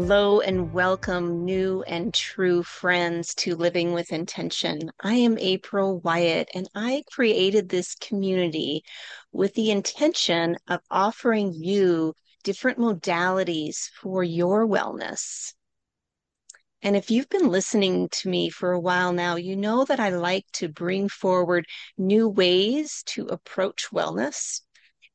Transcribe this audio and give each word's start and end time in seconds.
Hello 0.00 0.38
and 0.38 0.72
welcome, 0.72 1.44
new 1.44 1.82
and 1.82 2.14
true 2.14 2.62
friends, 2.62 3.34
to 3.34 3.56
Living 3.56 3.92
with 3.92 4.12
Intention. 4.12 4.92
I 5.00 5.14
am 5.14 5.36
April 5.38 6.00
Wyett, 6.00 6.46
and 6.54 6.68
I 6.72 7.02
created 7.10 7.68
this 7.68 7.96
community 7.96 8.84
with 9.32 9.54
the 9.54 9.72
intention 9.72 10.56
of 10.68 10.82
offering 10.88 11.52
you 11.52 12.14
different 12.44 12.78
modalities 12.78 13.90
for 14.00 14.22
your 14.22 14.68
wellness. 14.68 15.52
And 16.80 16.94
if 16.94 17.10
you've 17.10 17.28
been 17.28 17.48
listening 17.48 18.08
to 18.20 18.28
me 18.28 18.50
for 18.50 18.70
a 18.70 18.80
while 18.80 19.12
now, 19.12 19.34
you 19.34 19.56
know 19.56 19.84
that 19.84 19.98
I 19.98 20.10
like 20.10 20.46
to 20.52 20.68
bring 20.68 21.08
forward 21.08 21.66
new 21.98 22.28
ways 22.28 23.02
to 23.06 23.26
approach 23.26 23.88
wellness. 23.92 24.60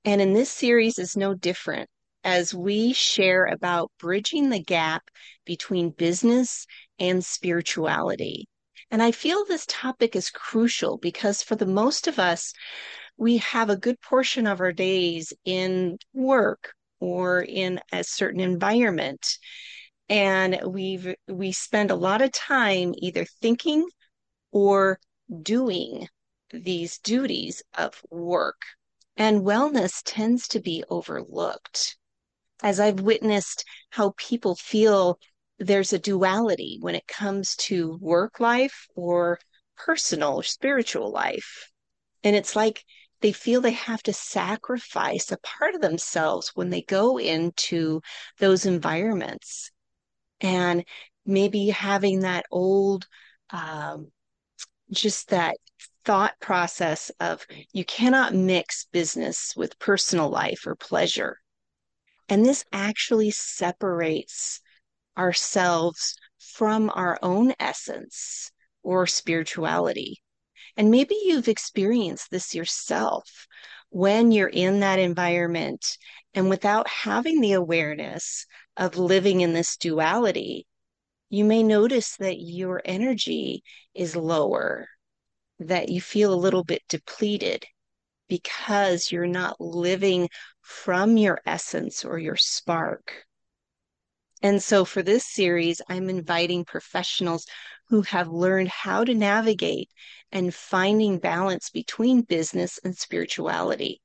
And 0.03 0.19
in 0.19 0.33
this 0.33 0.51
series 0.51 0.99
is 0.99 1.15
no 1.15 1.33
different 1.33 1.89
as 2.23 2.53
we 2.53 2.93
share 2.93 3.45
about 3.45 3.91
bridging 3.99 4.49
the 4.49 4.63
gap 4.63 5.09
between 5.45 5.89
business 5.89 6.65
and 6.99 7.23
spirituality. 7.23 8.47
And 8.89 9.01
I 9.01 9.11
feel 9.11 9.43
this 9.43 9.65
topic 9.67 10.15
is 10.15 10.29
crucial 10.29 10.97
because 10.97 11.41
for 11.41 11.55
the 11.55 11.65
most 11.65 12.07
of 12.07 12.19
us, 12.19 12.53
we 13.17 13.37
have 13.37 13.69
a 13.69 13.77
good 13.77 13.99
portion 14.01 14.47
of 14.47 14.61
our 14.61 14.71
days 14.71 15.33
in 15.45 15.97
work 16.13 16.73
or 16.99 17.41
in 17.41 17.79
a 17.91 18.03
certain 18.03 18.39
environment. 18.39 19.37
And 20.09 20.59
we 20.65 21.15
we 21.27 21.51
spend 21.51 21.91
a 21.91 21.95
lot 21.95 22.21
of 22.21 22.31
time 22.31 22.93
either 22.97 23.25
thinking 23.41 23.87
or 24.51 24.99
doing 25.41 26.07
these 26.51 26.99
duties 26.99 27.63
of 27.77 28.01
work. 28.09 28.61
And 29.17 29.41
wellness 29.41 30.01
tends 30.05 30.47
to 30.49 30.59
be 30.59 30.83
overlooked 30.89 31.97
as 32.63 32.79
I've 32.79 33.01
witnessed 33.01 33.65
how 33.89 34.13
people 34.17 34.55
feel 34.55 35.19
there's 35.59 35.93
a 35.93 35.99
duality 35.99 36.77
when 36.79 36.95
it 36.95 37.05
comes 37.07 37.55
to 37.57 37.97
work 38.01 38.39
life 38.39 38.87
or 38.95 39.39
personal 39.77 40.35
or 40.35 40.43
spiritual 40.43 41.11
life. 41.11 41.69
And 42.23 42.35
it's 42.35 42.55
like 42.55 42.83
they 43.21 43.33
feel 43.33 43.61
they 43.61 43.71
have 43.71 44.01
to 44.03 44.13
sacrifice 44.13 45.31
a 45.31 45.37
part 45.39 45.75
of 45.75 45.81
themselves 45.81 46.51
when 46.55 46.69
they 46.69 46.81
go 46.81 47.19
into 47.19 48.01
those 48.39 48.65
environments. 48.65 49.69
And 50.41 50.85
maybe 51.25 51.67
having 51.69 52.21
that 52.21 52.45
old, 52.51 53.07
um, 53.49 54.11
just 54.91 55.29
that 55.29 55.55
thought 56.05 56.33
process 56.39 57.11
of 57.19 57.45
you 57.71 57.85
cannot 57.85 58.33
mix 58.33 58.87
business 58.91 59.53
with 59.55 59.79
personal 59.79 60.29
life 60.29 60.65
or 60.65 60.75
pleasure. 60.75 61.37
And 62.29 62.45
this 62.45 62.65
actually 62.71 63.31
separates 63.31 64.61
ourselves 65.17 66.15
from 66.39 66.89
our 66.93 67.19
own 67.21 67.53
essence 67.59 68.51
or 68.81 69.07
spirituality. 69.07 70.21
And 70.75 70.89
maybe 70.89 71.15
you've 71.23 71.47
experienced 71.47 72.31
this 72.31 72.55
yourself 72.55 73.47
when 73.89 74.31
you're 74.31 74.49
in 74.49 74.79
that 74.79 74.97
environment 74.97 75.97
and 76.33 76.49
without 76.49 76.87
having 76.87 77.41
the 77.41 77.53
awareness 77.53 78.47
of 78.75 78.97
living 78.97 79.41
in 79.41 79.53
this 79.53 79.77
duality, 79.77 80.65
you 81.29 81.45
may 81.45 81.61
notice 81.61 82.15
that 82.17 82.39
your 82.39 82.81
energy 82.85 83.63
is 83.93 84.15
lower, 84.15 84.87
that 85.59 85.89
you 85.89 86.01
feel 86.01 86.33
a 86.33 86.35
little 86.35 86.63
bit 86.63 86.81
depleted 86.89 87.65
because 88.27 89.11
you're 89.11 89.27
not 89.27 89.61
living 89.61 90.27
from 90.63 91.17
your 91.17 91.39
essence 91.45 92.03
or 92.03 92.17
your 92.17 92.37
spark. 92.37 93.25
And 94.41 94.61
so 94.61 94.83
for 94.83 95.03
this 95.03 95.25
series, 95.25 95.81
I'm 95.87 96.09
inviting 96.09 96.65
professionals 96.65 97.45
who 97.89 98.01
have 98.03 98.27
learned 98.27 98.69
how 98.69 99.03
to 99.03 99.13
navigate 99.13 99.89
and 100.31 100.53
finding 100.53 101.19
balance 101.19 101.69
between 101.69 102.21
business 102.21 102.79
and 102.83 102.97
spirituality. 102.97 104.01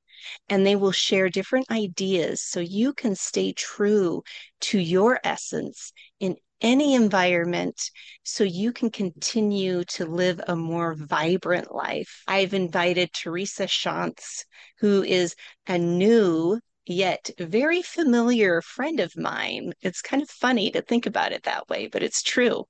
And 0.49 0.67
they 0.67 0.77
will 0.77 0.93
share 0.93 1.29
different 1.29 1.71
ideas 1.71 2.43
so 2.43 2.61
you 2.61 2.93
can 2.93 3.15
stay 3.15 3.53
true 3.53 4.23
to 4.63 4.79
your 4.79 5.21
essence 5.25 5.93
in 6.21 6.37
any 6.61 6.95
environment 6.95 7.91
so 8.23 8.45
you 8.45 8.73
can 8.73 8.91
continue 8.91 9.85
to 9.85 10.05
live 10.05 10.41
a 10.49 10.57
more 10.57 10.95
vibrant 10.95 11.75
life. 11.75 12.23
I've 12.27 12.55
invited 12.55 13.13
Teresa 13.13 13.65
Shantz, 13.65 14.45
who 14.81 15.03
is 15.03 15.35
a 15.67 15.79
new 15.79 16.61
yet 16.87 17.31
very 17.39 17.83
familiar 17.83 18.63
friend 18.63 18.99
of 19.01 19.17
mine. 19.17 19.73
It's 19.83 20.03
kind 20.03 20.23
of 20.23 20.31
funny 20.31 20.71
to 20.71 20.83
think 20.83 21.07
about 21.07 21.33
it 21.33 21.45
that 21.45 21.69
way, 21.69 21.87
but 21.87 22.03
it's 22.03 22.23
true. 22.23 22.65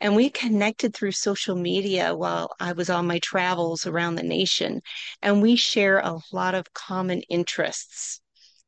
And 0.00 0.16
we 0.16 0.30
connected 0.30 0.94
through 0.94 1.12
social 1.12 1.54
media 1.54 2.14
while 2.14 2.50
I 2.58 2.72
was 2.72 2.90
on 2.90 3.06
my 3.06 3.20
travels 3.20 3.86
around 3.86 4.16
the 4.16 4.24
nation. 4.24 4.80
And 5.22 5.40
we 5.40 5.54
share 5.54 6.00
a 6.00 6.18
lot 6.32 6.56
of 6.56 6.74
common 6.74 7.22
interests. 7.30 8.20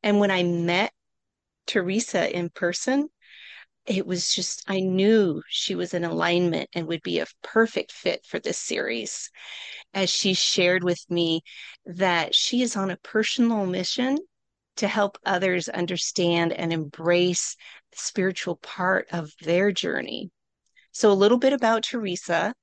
And 0.04 0.20
when 0.20 0.30
I 0.30 0.44
met 0.44 0.92
Teresa 1.66 2.32
in 2.32 2.50
person, 2.50 3.08
it 3.86 4.06
was 4.06 4.34
just, 4.34 4.64
I 4.66 4.80
knew 4.80 5.42
she 5.48 5.74
was 5.74 5.92
in 5.94 6.04
alignment 6.04 6.70
and 6.74 6.86
would 6.86 7.02
be 7.02 7.18
a 7.18 7.26
perfect 7.42 7.92
fit 7.92 8.24
for 8.24 8.38
this 8.38 8.58
series. 8.58 9.30
As 9.92 10.10
she 10.10 10.34
shared 10.34 10.82
with 10.82 11.04
me 11.10 11.42
that 11.84 12.34
she 12.34 12.62
is 12.62 12.76
on 12.76 12.90
a 12.90 12.96
personal 12.96 13.66
mission 13.66 14.18
to 14.76 14.88
help 14.88 15.18
others 15.24 15.68
understand 15.68 16.52
and 16.52 16.72
embrace 16.72 17.56
the 17.92 17.98
spiritual 17.98 18.56
part 18.56 19.06
of 19.12 19.32
their 19.42 19.70
journey. 19.70 20.30
So, 20.92 21.10
a 21.10 21.12
little 21.12 21.38
bit 21.38 21.52
about 21.52 21.84
Teresa. 21.84 22.54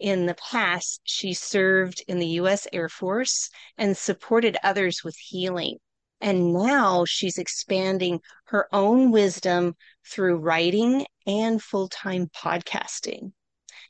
In 0.00 0.26
the 0.26 0.34
past, 0.34 1.00
she 1.04 1.34
served 1.34 2.02
in 2.08 2.18
the 2.18 2.26
U.S. 2.40 2.66
Air 2.72 2.88
Force 2.88 3.50
and 3.78 3.96
supported 3.96 4.56
others 4.64 5.04
with 5.04 5.16
healing. 5.16 5.78
And 6.20 6.52
now 6.52 7.04
she's 7.04 7.38
expanding 7.38 8.20
her 8.46 8.68
own 8.72 9.12
wisdom 9.12 9.76
through 10.06 10.36
writing 10.36 11.06
and 11.26 11.62
full 11.62 11.88
time 11.88 12.28
podcasting. 12.28 13.32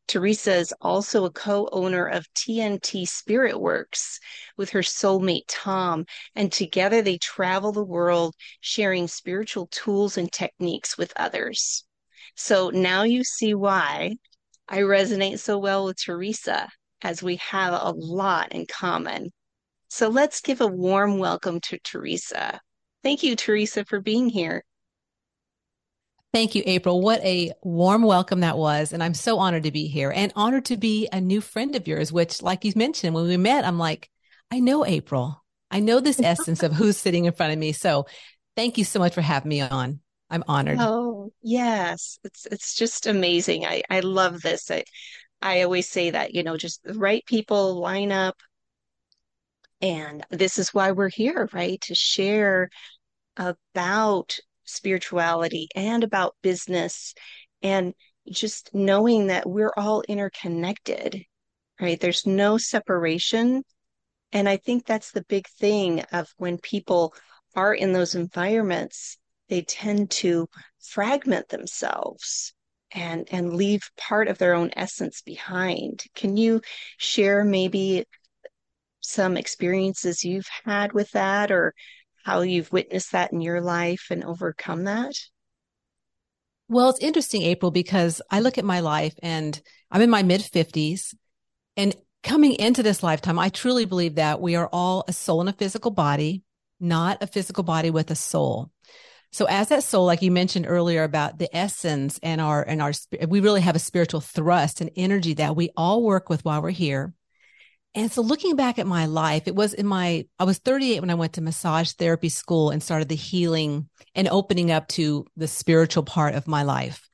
Teresa 0.07 0.55
is 0.55 0.75
also 0.81 1.25
a 1.25 1.31
co 1.31 1.69
owner 1.73 2.07
of 2.07 2.33
TNT 2.35 3.09
Spirit 3.09 3.59
Works 3.59 4.21
with 4.57 4.71
her 4.71 4.83
soulmate 4.83 5.45
Tom, 5.49 6.05
and 6.35 6.53
together 6.53 7.01
they 7.01 7.19
travel 7.19 7.73
the 7.73 7.85
world 7.85 8.35
sharing 8.61 9.09
spiritual 9.09 9.67
tools 9.69 10.19
and 10.19 10.31
techniques 10.31 10.99
with 10.99 11.13
others. 11.17 11.85
So 12.35 12.71
now 12.71 13.05
you 13.05 13.25
see 13.25 13.55
why 13.55 14.17
I 14.69 14.79
resonate 14.79 15.39
so 15.39 15.59
well 15.59 15.87
with 15.87 15.99
Teresa, 15.99 16.69
as 17.03 17.23
we 17.23 17.37
have 17.37 17.73
a 17.73 17.91
lot 17.91 18.53
in 18.53 18.67
common. 18.67 19.33
So 19.89 20.09
let's 20.09 20.41
give 20.41 20.61
a 20.61 20.67
warm 20.67 21.19
welcome 21.19 21.61
to 21.61 21.79
Teresa. 21.79 22.61
Thank 23.03 23.23
you, 23.23 23.37
Teresa, 23.37 23.85
for 23.85 24.01
being 24.01 24.29
here. 24.29 24.65
Thank 26.35 26.55
you, 26.55 26.63
April. 26.67 27.01
What 27.01 27.23
a 27.23 27.53
warm 27.63 28.03
welcome 28.03 28.41
that 28.41 28.59
was. 28.59 28.93
And 28.93 29.03
I'm 29.03 29.15
so 29.15 29.39
honored 29.39 29.63
to 29.63 29.71
be 29.71 29.87
here 29.87 30.13
and 30.15 30.33
honored 30.37 30.67
to 30.67 30.77
be 30.77 31.09
a 31.13 31.21
new 31.21 31.41
friend 31.41 31.75
of 31.77 31.89
yours, 31.89 32.13
which, 32.13 32.43
like 32.43 32.65
you 32.65 32.73
mentioned, 32.77 33.15
when 33.15 33.27
we 33.27 33.37
met, 33.39 33.65
I'm 33.65 33.79
like, 33.79 34.11
I 34.51 34.61
know 34.61 34.85
April. 34.85 35.43
I 35.71 35.81
know 35.81 36.01
this 36.01 36.21
essence 36.23 36.63
of 36.63 36.73
who's 36.73 36.99
sitting 36.99 37.25
in 37.25 37.33
front 37.33 37.53
of 37.53 37.59
me. 37.59 37.73
So 37.73 38.07
Thank 38.57 38.79
you 38.79 38.85
so 38.85 38.99
much 38.99 39.15
for 39.15 39.21
having 39.21 39.49
me 39.49 39.61
on. 39.61 40.01
I'm 40.31 40.45
honored. 40.47 40.79
Oh, 40.81 41.33
yes. 41.43 42.19
It's 42.25 42.47
it's 42.47 42.75
just 42.75 43.07
amazing. 43.07 43.67
I 43.67 43.83
I 43.91 44.01
love 44.01 44.43
this. 44.43 44.71
I 44.71 44.85
I 45.43 45.63
always 45.63 45.89
say 45.89 46.11
that, 46.11 46.35
you 46.35 46.43
know, 46.43 46.57
just 46.57 46.83
the 46.83 46.95
right 46.95 47.25
people 47.27 47.81
line 47.81 48.13
up 48.13 48.37
and 49.81 50.25
this 50.31 50.59
is 50.59 50.73
why 50.73 50.93
we're 50.93 51.09
here, 51.09 51.49
right? 51.53 51.81
To 51.83 51.95
share 51.95 52.71
about 53.37 54.39
spirituality 54.65 55.69
and 55.75 56.05
about 56.05 56.37
business 56.43 57.15
and 57.63 57.95
just 58.31 58.75
knowing 58.75 59.29
that 59.29 59.49
we're 59.49 59.73
all 59.77 60.03
interconnected, 60.09 61.23
right? 61.81 62.01
There's 62.01 62.27
no 62.27 62.59
separation. 62.59 63.63
And 64.33 64.49
I 64.49 64.57
think 64.57 64.87
that's 64.87 65.13
the 65.13 65.25
big 65.29 65.47
thing 65.59 66.01
of 66.13 66.29
when 66.37 66.59
people 66.59 67.15
are 67.55 67.75
in 67.75 67.93
those 67.93 68.15
environments, 68.15 69.19
they 69.49 69.63
tend 69.63 70.11
to 70.11 70.49
fragment 70.81 71.49
themselves 71.49 72.53
and 72.93 73.29
and 73.31 73.55
leave 73.55 73.91
part 73.97 74.29
of 74.29 74.39
their 74.39 74.55
own 74.55 74.71
essence 74.77 75.21
behind. 75.23 76.05
Can 76.15 76.37
you 76.37 76.61
share 76.97 77.45
maybe 77.45 78.05
some 79.01 79.37
experiences 79.37 80.25
you've 80.25 80.49
had 80.65 80.93
with 80.93 81.11
that 81.11 81.53
or 81.53 81.75
how 82.25 82.41
you've 82.41 82.73
witnessed 82.73 83.13
that 83.13 83.33
in 83.33 83.41
your 83.41 83.61
life 83.61 84.07
and 84.11 84.25
overcome 84.25 84.85
that? 84.85 85.15
Well, 86.69 86.89
it's 86.89 87.01
interesting, 87.01 87.43
April, 87.43 87.71
because 87.71 88.23
I 88.31 88.41
look 88.41 88.57
at 88.57 88.65
my 88.65 88.81
life 88.81 89.15
and 89.23 89.61
I'm 89.91 90.01
in 90.01 90.11
my 90.11 90.23
mid 90.23 90.41
50s. 90.41 91.15
And 91.77 91.95
coming 92.23 92.55
into 92.55 92.83
this 92.83 93.03
lifetime, 93.03 93.39
I 93.39 93.51
truly 93.51 93.85
believe 93.85 94.15
that 94.15 94.41
we 94.41 94.57
are 94.57 94.69
all 94.73 95.05
a 95.07 95.13
soul 95.13 95.43
in 95.43 95.49
a 95.49 95.53
physical 95.53 95.91
body, 95.91 96.43
not 96.81 97.23
a 97.23 97.27
physical 97.27 97.63
body 97.63 97.91
with 97.91 98.11
a 98.11 98.17
soul. 98.17 98.71
So 99.31 99.45
as 99.47 99.69
that 99.69 99.83
soul, 99.83 100.07
like 100.07 100.23
you 100.23 100.31
mentioned 100.31 100.65
earlier 100.67 101.03
about 101.03 101.39
the 101.39 101.55
essence 101.55 102.19
and 102.23 102.41
our, 102.41 102.63
and 102.63 102.81
our, 102.81 102.93
we 103.29 103.41
really 103.41 103.61
have 103.61 103.77
a 103.77 103.81
spiritual 103.81 104.21
thrust 104.21 104.81
and 104.81 104.91
energy 104.97 105.35
that 105.35 105.57
we 105.57 105.71
all 105.77 106.03
work 106.03 106.31
with 106.31 106.45
while 106.45 106.63
we're 106.63 106.71
here. 106.71 107.13
And 107.95 108.11
so 108.11 108.23
looking 108.23 108.57
back 108.57 108.79
at 108.79 108.87
my 108.87 109.07
life, 109.07 109.47
it 109.47 109.55
was 109.55 109.73
in 109.73 109.87
my, 109.87 110.27
I 110.39 110.45
was 110.45 110.59
38 110.59 111.01
when 111.01 111.11
I 111.11 111.15
went 111.15 111.35
to 111.35 111.41
massage 111.41 111.93
therapy 111.93 112.29
school 112.29 112.71
and 112.71 112.83
started 112.83 113.09
the 113.09 113.15
healing 113.15 113.89
and 114.15 114.29
opening 114.29 114.73
up 114.73 114.89
to 114.89 115.27
the 115.37 115.47
spiritual 115.47 116.03
part 116.03 116.35
of 116.35 116.49
my 116.49 116.65
life. 116.65 117.09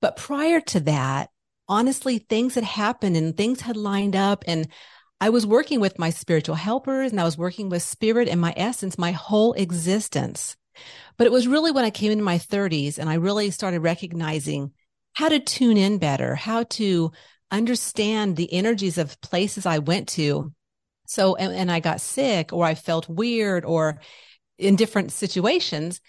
But 0.00 0.16
prior 0.16 0.60
to 0.62 0.80
that, 0.80 1.30
honestly, 1.68 2.18
things 2.18 2.56
had 2.56 2.64
happened 2.64 3.16
and 3.16 3.36
things 3.36 3.60
had 3.60 3.76
lined 3.76 4.16
up 4.16 4.44
and 4.48 4.68
I 5.20 5.30
was 5.30 5.46
working 5.46 5.80
with 5.80 5.98
my 5.98 6.10
spiritual 6.10 6.56
helpers 6.56 7.10
and 7.10 7.20
I 7.20 7.24
was 7.24 7.38
working 7.38 7.68
with 7.68 7.82
spirit 7.82 8.28
and 8.28 8.40
my 8.40 8.52
essence, 8.56 8.98
my 8.98 9.12
whole 9.12 9.54
existence. 9.54 10.56
But 11.16 11.26
it 11.26 11.32
was 11.32 11.48
really 11.48 11.70
when 11.70 11.84
I 11.84 11.90
came 11.90 12.12
into 12.12 12.24
my 12.24 12.38
30s 12.38 12.98
and 12.98 13.08
I 13.08 13.14
really 13.14 13.50
started 13.50 13.80
recognizing 13.80 14.72
how 15.14 15.30
to 15.30 15.40
tune 15.40 15.78
in 15.78 15.96
better, 15.96 16.34
how 16.34 16.64
to 16.64 17.12
understand 17.56 18.36
the 18.36 18.52
energies 18.52 18.98
of 18.98 19.20
places 19.20 19.66
I 19.66 19.78
went 19.78 20.08
to. 20.10 20.52
So, 21.06 21.36
and, 21.36 21.52
and 21.52 21.70
I 21.70 21.80
got 21.80 22.00
sick 22.00 22.52
or 22.52 22.64
I 22.64 22.74
felt 22.74 23.08
weird 23.08 23.64
or 23.64 24.00
in 24.58 24.76
different 24.76 25.12
situations, 25.12 26.00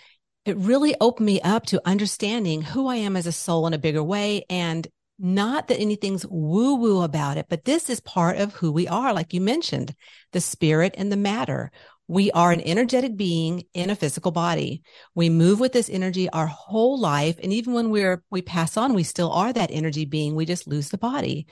it 0.45 0.57
really 0.57 0.95
opened 1.01 1.25
me 1.25 1.41
up 1.41 1.65
to 1.67 1.81
understanding 1.85 2.61
who 2.61 2.87
I 2.87 2.95
am 2.95 3.15
as 3.17 3.27
a 3.27 3.31
soul 3.31 3.67
in 3.67 3.73
a 3.73 3.77
bigger 3.77 4.03
way. 4.03 4.45
And 4.49 4.87
not 5.19 5.67
that 5.67 5.79
anything's 5.79 6.25
woo 6.25 6.75
woo 6.75 7.01
about 7.01 7.37
it, 7.37 7.47
but 7.49 7.65
this 7.65 7.89
is 7.89 7.99
part 7.99 8.37
of 8.37 8.53
who 8.53 8.71
we 8.71 8.87
are. 8.87 9.13
Like 9.13 9.33
you 9.33 9.41
mentioned, 9.41 9.93
the 10.31 10.41
spirit 10.41 10.95
and 10.97 11.11
the 11.11 11.17
matter. 11.17 11.71
We 12.07 12.31
are 12.31 12.51
an 12.51 12.61
energetic 12.61 13.17
being 13.17 13.65
in 13.73 13.89
a 13.89 13.95
physical 13.95 14.31
body. 14.31 14.81
We 15.13 15.29
move 15.29 15.59
with 15.59 15.73
this 15.73 15.89
energy 15.89 16.29
our 16.29 16.47
whole 16.47 16.99
life. 16.99 17.37
And 17.43 17.51
even 17.51 17.73
when 17.73 17.89
we're, 17.89 18.23
we 18.29 18.41
pass 18.41 18.77
on, 18.77 18.93
we 18.93 19.03
still 19.03 19.31
are 19.31 19.51
that 19.51 19.71
energy 19.71 20.05
being. 20.05 20.33
We 20.33 20.45
just 20.45 20.67
lose 20.67 20.89
the 20.89 20.97
body. 20.97 21.47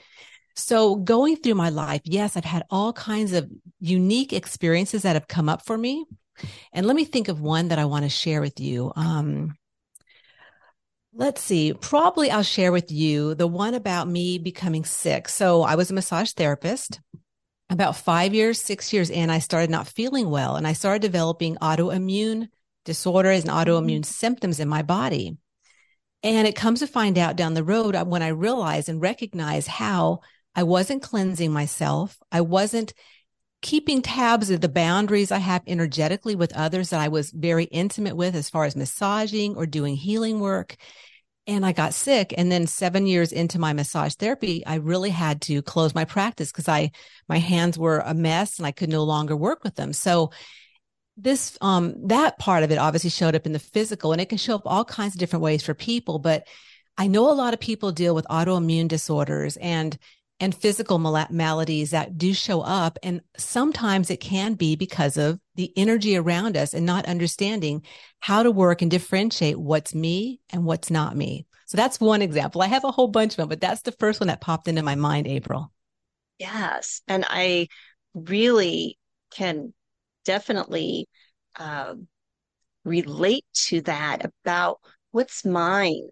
So 0.54 0.94
going 0.96 1.36
through 1.36 1.56
my 1.56 1.68
life, 1.68 2.00
yes, 2.04 2.36
I've 2.36 2.44
had 2.46 2.64
all 2.70 2.94
kinds 2.94 3.34
of 3.34 3.50
unique 3.78 4.32
experiences 4.32 5.02
that 5.02 5.14
have 5.14 5.28
come 5.28 5.50
up 5.50 5.66
for 5.66 5.76
me. 5.76 6.06
And 6.72 6.86
let 6.86 6.96
me 6.96 7.04
think 7.04 7.28
of 7.28 7.40
one 7.40 7.68
that 7.68 7.78
I 7.78 7.84
want 7.84 8.04
to 8.04 8.08
share 8.08 8.40
with 8.40 8.58
you. 8.58 8.92
Um, 8.96 9.54
let's 11.12 11.42
see, 11.42 11.72
probably 11.74 12.30
I'll 12.30 12.42
share 12.42 12.72
with 12.72 12.90
you 12.90 13.34
the 13.34 13.46
one 13.46 13.74
about 13.74 14.08
me 14.08 14.38
becoming 14.38 14.84
sick. 14.84 15.28
So 15.28 15.62
I 15.62 15.74
was 15.74 15.90
a 15.90 15.94
massage 15.94 16.32
therapist 16.32 17.00
about 17.68 17.96
five 17.96 18.34
years, 18.34 18.60
six 18.60 18.92
years 18.92 19.10
in, 19.10 19.30
I 19.30 19.40
started 19.40 19.70
not 19.70 19.88
feeling 19.88 20.30
well 20.30 20.56
and 20.56 20.66
I 20.66 20.72
started 20.72 21.02
developing 21.02 21.56
autoimmune 21.56 22.48
disorders 22.84 23.42
and 23.42 23.50
autoimmune 23.50 24.00
mm-hmm. 24.00 24.02
symptoms 24.02 24.60
in 24.60 24.68
my 24.68 24.82
body. 24.82 25.36
And 26.22 26.46
it 26.46 26.56
comes 26.56 26.80
to 26.80 26.86
find 26.86 27.18
out 27.18 27.36
down 27.36 27.54
the 27.54 27.64
road 27.64 27.94
uh, 27.94 28.04
when 28.04 28.22
I 28.22 28.28
realize 28.28 28.88
and 28.88 29.00
recognize 29.00 29.66
how 29.66 30.20
I 30.54 30.62
wasn't 30.62 31.02
cleansing 31.02 31.52
myself. 31.52 32.18
I 32.32 32.40
wasn't 32.40 32.94
keeping 33.62 34.00
tabs 34.00 34.50
of 34.50 34.60
the 34.60 34.68
boundaries 34.68 35.32
I 35.32 35.38
have 35.38 35.62
energetically 35.66 36.36
with 36.36 36.56
others 36.56 36.90
that 36.90 37.00
I 37.00 37.08
was 37.08 37.30
very 37.30 37.64
intimate 37.64 38.16
with 38.16 38.34
as 38.34 38.48
far 38.48 38.64
as 38.64 38.76
massaging 38.76 39.56
or 39.56 39.66
doing 39.66 39.96
healing 39.96 40.40
work 40.40 40.76
and 41.46 41.64
I 41.64 41.72
got 41.72 41.94
sick. 41.94 42.34
And 42.36 42.50
then 42.50 42.66
seven 42.66 43.06
years 43.06 43.32
into 43.32 43.58
my 43.58 43.72
massage 43.72 44.14
therapy, 44.14 44.64
I 44.66 44.76
really 44.76 45.10
had 45.10 45.40
to 45.42 45.62
close 45.62 45.94
my 45.94 46.04
practice 46.04 46.50
because 46.50 46.68
I, 46.68 46.90
my 47.28 47.38
hands 47.38 47.78
were 47.78 48.00
a 48.00 48.14
mess 48.14 48.58
and 48.58 48.66
I 48.66 48.72
could 48.72 48.88
no 48.88 49.04
longer 49.04 49.36
work 49.36 49.62
with 49.62 49.76
them. 49.76 49.92
So 49.92 50.32
this, 51.16 51.56
um, 51.60 52.08
that 52.08 52.38
part 52.38 52.62
of 52.62 52.70
it 52.70 52.78
obviously 52.78 53.10
showed 53.10 53.34
up 53.34 53.46
in 53.46 53.52
the 53.52 53.58
physical 53.58 54.12
and 54.12 54.20
it 54.20 54.28
can 54.28 54.38
show 54.38 54.56
up 54.56 54.62
all 54.66 54.84
kinds 54.84 55.14
of 55.14 55.20
different 55.20 55.42
ways 55.42 55.62
for 55.62 55.74
people. 55.74 56.18
But 56.18 56.46
I 56.98 57.06
know 57.06 57.30
a 57.30 57.34
lot 57.34 57.54
of 57.54 57.60
people 57.60 57.92
deal 57.92 58.14
with 58.14 58.26
autoimmune 58.28 58.88
disorders 58.88 59.56
and 59.56 59.96
and 60.38 60.54
physical 60.54 60.98
mal- 60.98 61.26
maladies 61.30 61.90
that 61.90 62.18
do 62.18 62.34
show 62.34 62.60
up. 62.60 62.98
And 63.02 63.20
sometimes 63.36 64.10
it 64.10 64.20
can 64.20 64.54
be 64.54 64.76
because 64.76 65.16
of 65.16 65.40
the 65.54 65.72
energy 65.76 66.16
around 66.16 66.56
us 66.56 66.74
and 66.74 66.84
not 66.84 67.06
understanding 67.06 67.82
how 68.20 68.42
to 68.42 68.50
work 68.50 68.82
and 68.82 68.90
differentiate 68.90 69.58
what's 69.58 69.94
me 69.94 70.40
and 70.50 70.64
what's 70.64 70.90
not 70.90 71.16
me. 71.16 71.46
So 71.66 71.76
that's 71.76 71.98
one 71.98 72.22
example. 72.22 72.62
I 72.62 72.66
have 72.66 72.84
a 72.84 72.92
whole 72.92 73.08
bunch 73.08 73.32
of 73.32 73.36
them, 73.38 73.48
but 73.48 73.60
that's 73.60 73.82
the 73.82 73.92
first 73.92 74.20
one 74.20 74.28
that 74.28 74.40
popped 74.40 74.68
into 74.68 74.82
my 74.82 74.94
mind, 74.94 75.26
April. 75.26 75.72
Yes. 76.38 77.00
And 77.08 77.24
I 77.28 77.68
really 78.14 78.98
can 79.30 79.72
definitely 80.24 81.08
uh, 81.58 81.94
relate 82.84 83.44
to 83.54 83.80
that 83.82 84.24
about 84.24 84.80
what's 85.10 85.44
mine 85.44 86.08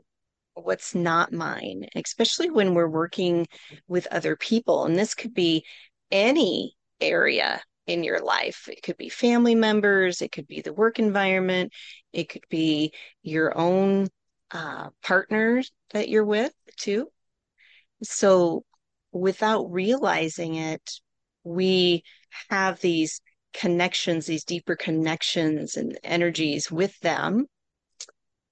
what's 0.55 0.95
not 0.95 1.33
mine, 1.33 1.87
especially 1.95 2.51
when 2.51 2.75
we're 2.75 2.89
working 2.89 3.47
with 3.89 4.07
other 4.11 4.37
people. 4.37 4.85
And 4.85 4.97
this 4.97 5.15
could 5.15 5.35
be 5.35 5.65
any 6.11 6.77
area 7.01 7.61
in 7.87 8.03
your 8.03 8.21
life. 8.21 8.69
It 8.69 8.83
could 8.83 8.97
be 8.97 9.09
family 9.09 9.55
members, 9.55 10.23
it 10.23 10.33
could 10.33 10.47
be 10.47 10.61
the 10.63 10.73
work 10.73 10.99
environment, 10.99 11.73
it 12.13 12.29
could 12.29 12.45
be 12.49 12.93
your 13.23 13.57
own 13.57 14.09
uh, 14.51 14.89
partners 15.03 15.71
that 15.91 16.09
you're 16.09 16.25
with 16.25 16.53
too. 16.77 17.09
So 18.03 18.65
without 19.13 19.71
realizing 19.71 20.55
it, 20.55 20.91
we 21.43 22.03
have 22.49 22.81
these 22.81 23.21
connections, 23.53 24.27
these 24.27 24.45
deeper 24.45 24.77
connections 24.77 25.77
and 25.77 25.99
energies 26.03 26.71
with 26.71 26.99
them 27.01 27.47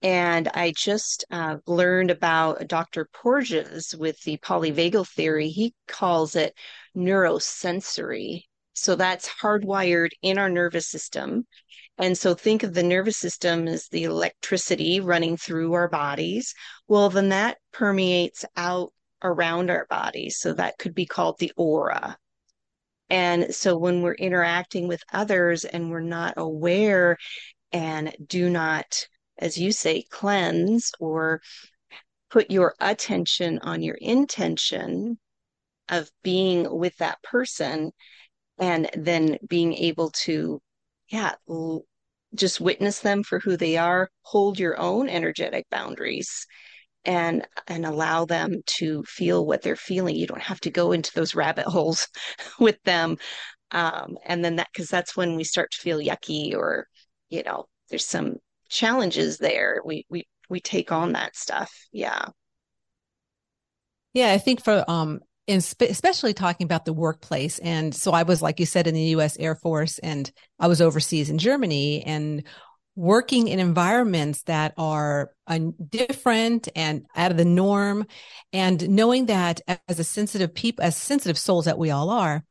and 0.02 0.48
I 0.48 0.72
just 0.76 1.24
uh, 1.30 1.58
learned 1.66 2.10
about 2.10 2.66
Dr. 2.66 3.08
Porges 3.12 3.94
with 3.96 4.20
the 4.22 4.36
polyvagal 4.38 5.08
theory. 5.08 5.48
He 5.48 5.74
calls 5.86 6.34
it 6.34 6.54
neurosensory. 6.96 8.42
So 8.74 8.96
that's 8.96 9.28
hardwired 9.28 10.10
in 10.22 10.38
our 10.38 10.48
nervous 10.48 10.88
system. 10.88 11.46
And 11.98 12.18
so 12.18 12.34
think 12.34 12.62
of 12.62 12.74
the 12.74 12.82
nervous 12.82 13.18
system 13.18 13.68
as 13.68 13.86
the 13.88 14.04
electricity 14.04 14.98
running 14.98 15.36
through 15.36 15.74
our 15.74 15.88
bodies. 15.88 16.54
Well, 16.88 17.10
then 17.10 17.28
that 17.28 17.58
permeates 17.72 18.44
out 18.56 18.92
around 19.22 19.70
our 19.70 19.86
bodies. 19.88 20.38
So 20.38 20.52
that 20.54 20.78
could 20.78 20.94
be 20.94 21.06
called 21.06 21.38
the 21.38 21.52
aura. 21.56 22.16
And 23.08 23.54
so 23.54 23.76
when 23.76 24.02
we're 24.02 24.14
interacting 24.14 24.88
with 24.88 25.02
others 25.12 25.64
and 25.64 25.90
we're 25.90 26.00
not 26.00 26.34
aware 26.38 27.18
and 27.72 28.16
do 28.26 28.50
not 28.50 29.06
as 29.42 29.58
you 29.58 29.72
say, 29.72 30.04
cleanse 30.10 30.92
or 31.00 31.42
put 32.30 32.50
your 32.50 32.74
attention 32.80 33.58
on 33.60 33.82
your 33.82 33.96
intention 33.96 35.18
of 35.88 36.10
being 36.22 36.78
with 36.78 36.96
that 36.98 37.22
person 37.22 37.90
and 38.58 38.88
then 38.94 39.38
being 39.48 39.74
able 39.74 40.10
to, 40.10 40.60
yeah, 41.08 41.34
l- 41.48 41.84
just 42.34 42.60
witness 42.60 43.00
them 43.00 43.22
for 43.24 43.40
who 43.40 43.56
they 43.56 43.76
are, 43.76 44.08
hold 44.22 44.58
your 44.58 44.78
own 44.80 45.08
energetic 45.08 45.66
boundaries 45.70 46.46
and 47.04 47.46
and 47.66 47.84
allow 47.84 48.24
them 48.24 48.62
to 48.66 49.02
feel 49.04 49.44
what 49.44 49.62
they're 49.62 49.76
feeling. 49.76 50.16
You 50.16 50.26
don't 50.28 50.40
have 50.40 50.60
to 50.60 50.70
go 50.70 50.92
into 50.92 51.12
those 51.14 51.34
rabbit 51.34 51.66
holes 51.66 52.08
with 52.60 52.80
them. 52.84 53.18
Um, 53.72 54.18
and 54.26 54.44
then 54.44 54.56
that 54.56 54.68
because 54.72 54.88
that's 54.90 55.16
when 55.16 55.36
we 55.36 55.44
start 55.44 55.72
to 55.72 55.78
feel 55.78 55.98
yucky 55.98 56.54
or 56.54 56.86
you 57.30 57.42
know 57.42 57.66
there's 57.90 58.06
some 58.06 58.36
challenges 58.72 59.38
there. 59.38 59.80
We 59.84 60.06
we 60.08 60.26
we 60.48 60.60
take 60.60 60.90
on 60.92 61.12
that 61.12 61.36
stuff. 61.36 61.72
Yeah. 61.92 62.26
Yeah, 64.14 64.32
I 64.32 64.38
think 64.38 64.64
for 64.64 64.84
um 64.88 65.20
in 65.46 65.60
spe- 65.60 65.82
especially 65.82 66.34
talking 66.34 66.64
about 66.64 66.84
the 66.84 66.92
workplace 66.92 67.58
and 67.58 67.94
so 67.94 68.12
I 68.12 68.22
was 68.22 68.42
like 68.42 68.60
you 68.60 68.66
said 68.66 68.86
in 68.86 68.94
the 68.94 69.14
US 69.16 69.36
Air 69.38 69.54
Force 69.54 69.98
and 69.98 70.30
I 70.58 70.68
was 70.68 70.80
overseas 70.80 71.30
in 71.30 71.38
Germany 71.38 72.02
and 72.04 72.44
working 72.94 73.48
in 73.48 73.58
environments 73.58 74.42
that 74.42 74.74
are 74.76 75.30
uh, 75.46 75.58
different 75.88 76.68
and 76.76 77.06
out 77.16 77.30
of 77.30 77.38
the 77.38 77.44
norm 77.44 78.06
and 78.52 78.88
knowing 78.90 79.26
that 79.26 79.62
as 79.88 79.98
a 79.98 80.04
sensitive 80.04 80.54
people 80.54 80.84
as 80.84 80.96
sensitive 80.96 81.38
souls 81.38 81.64
that 81.64 81.78
we 81.78 81.90
all 81.90 82.10
are 82.10 82.44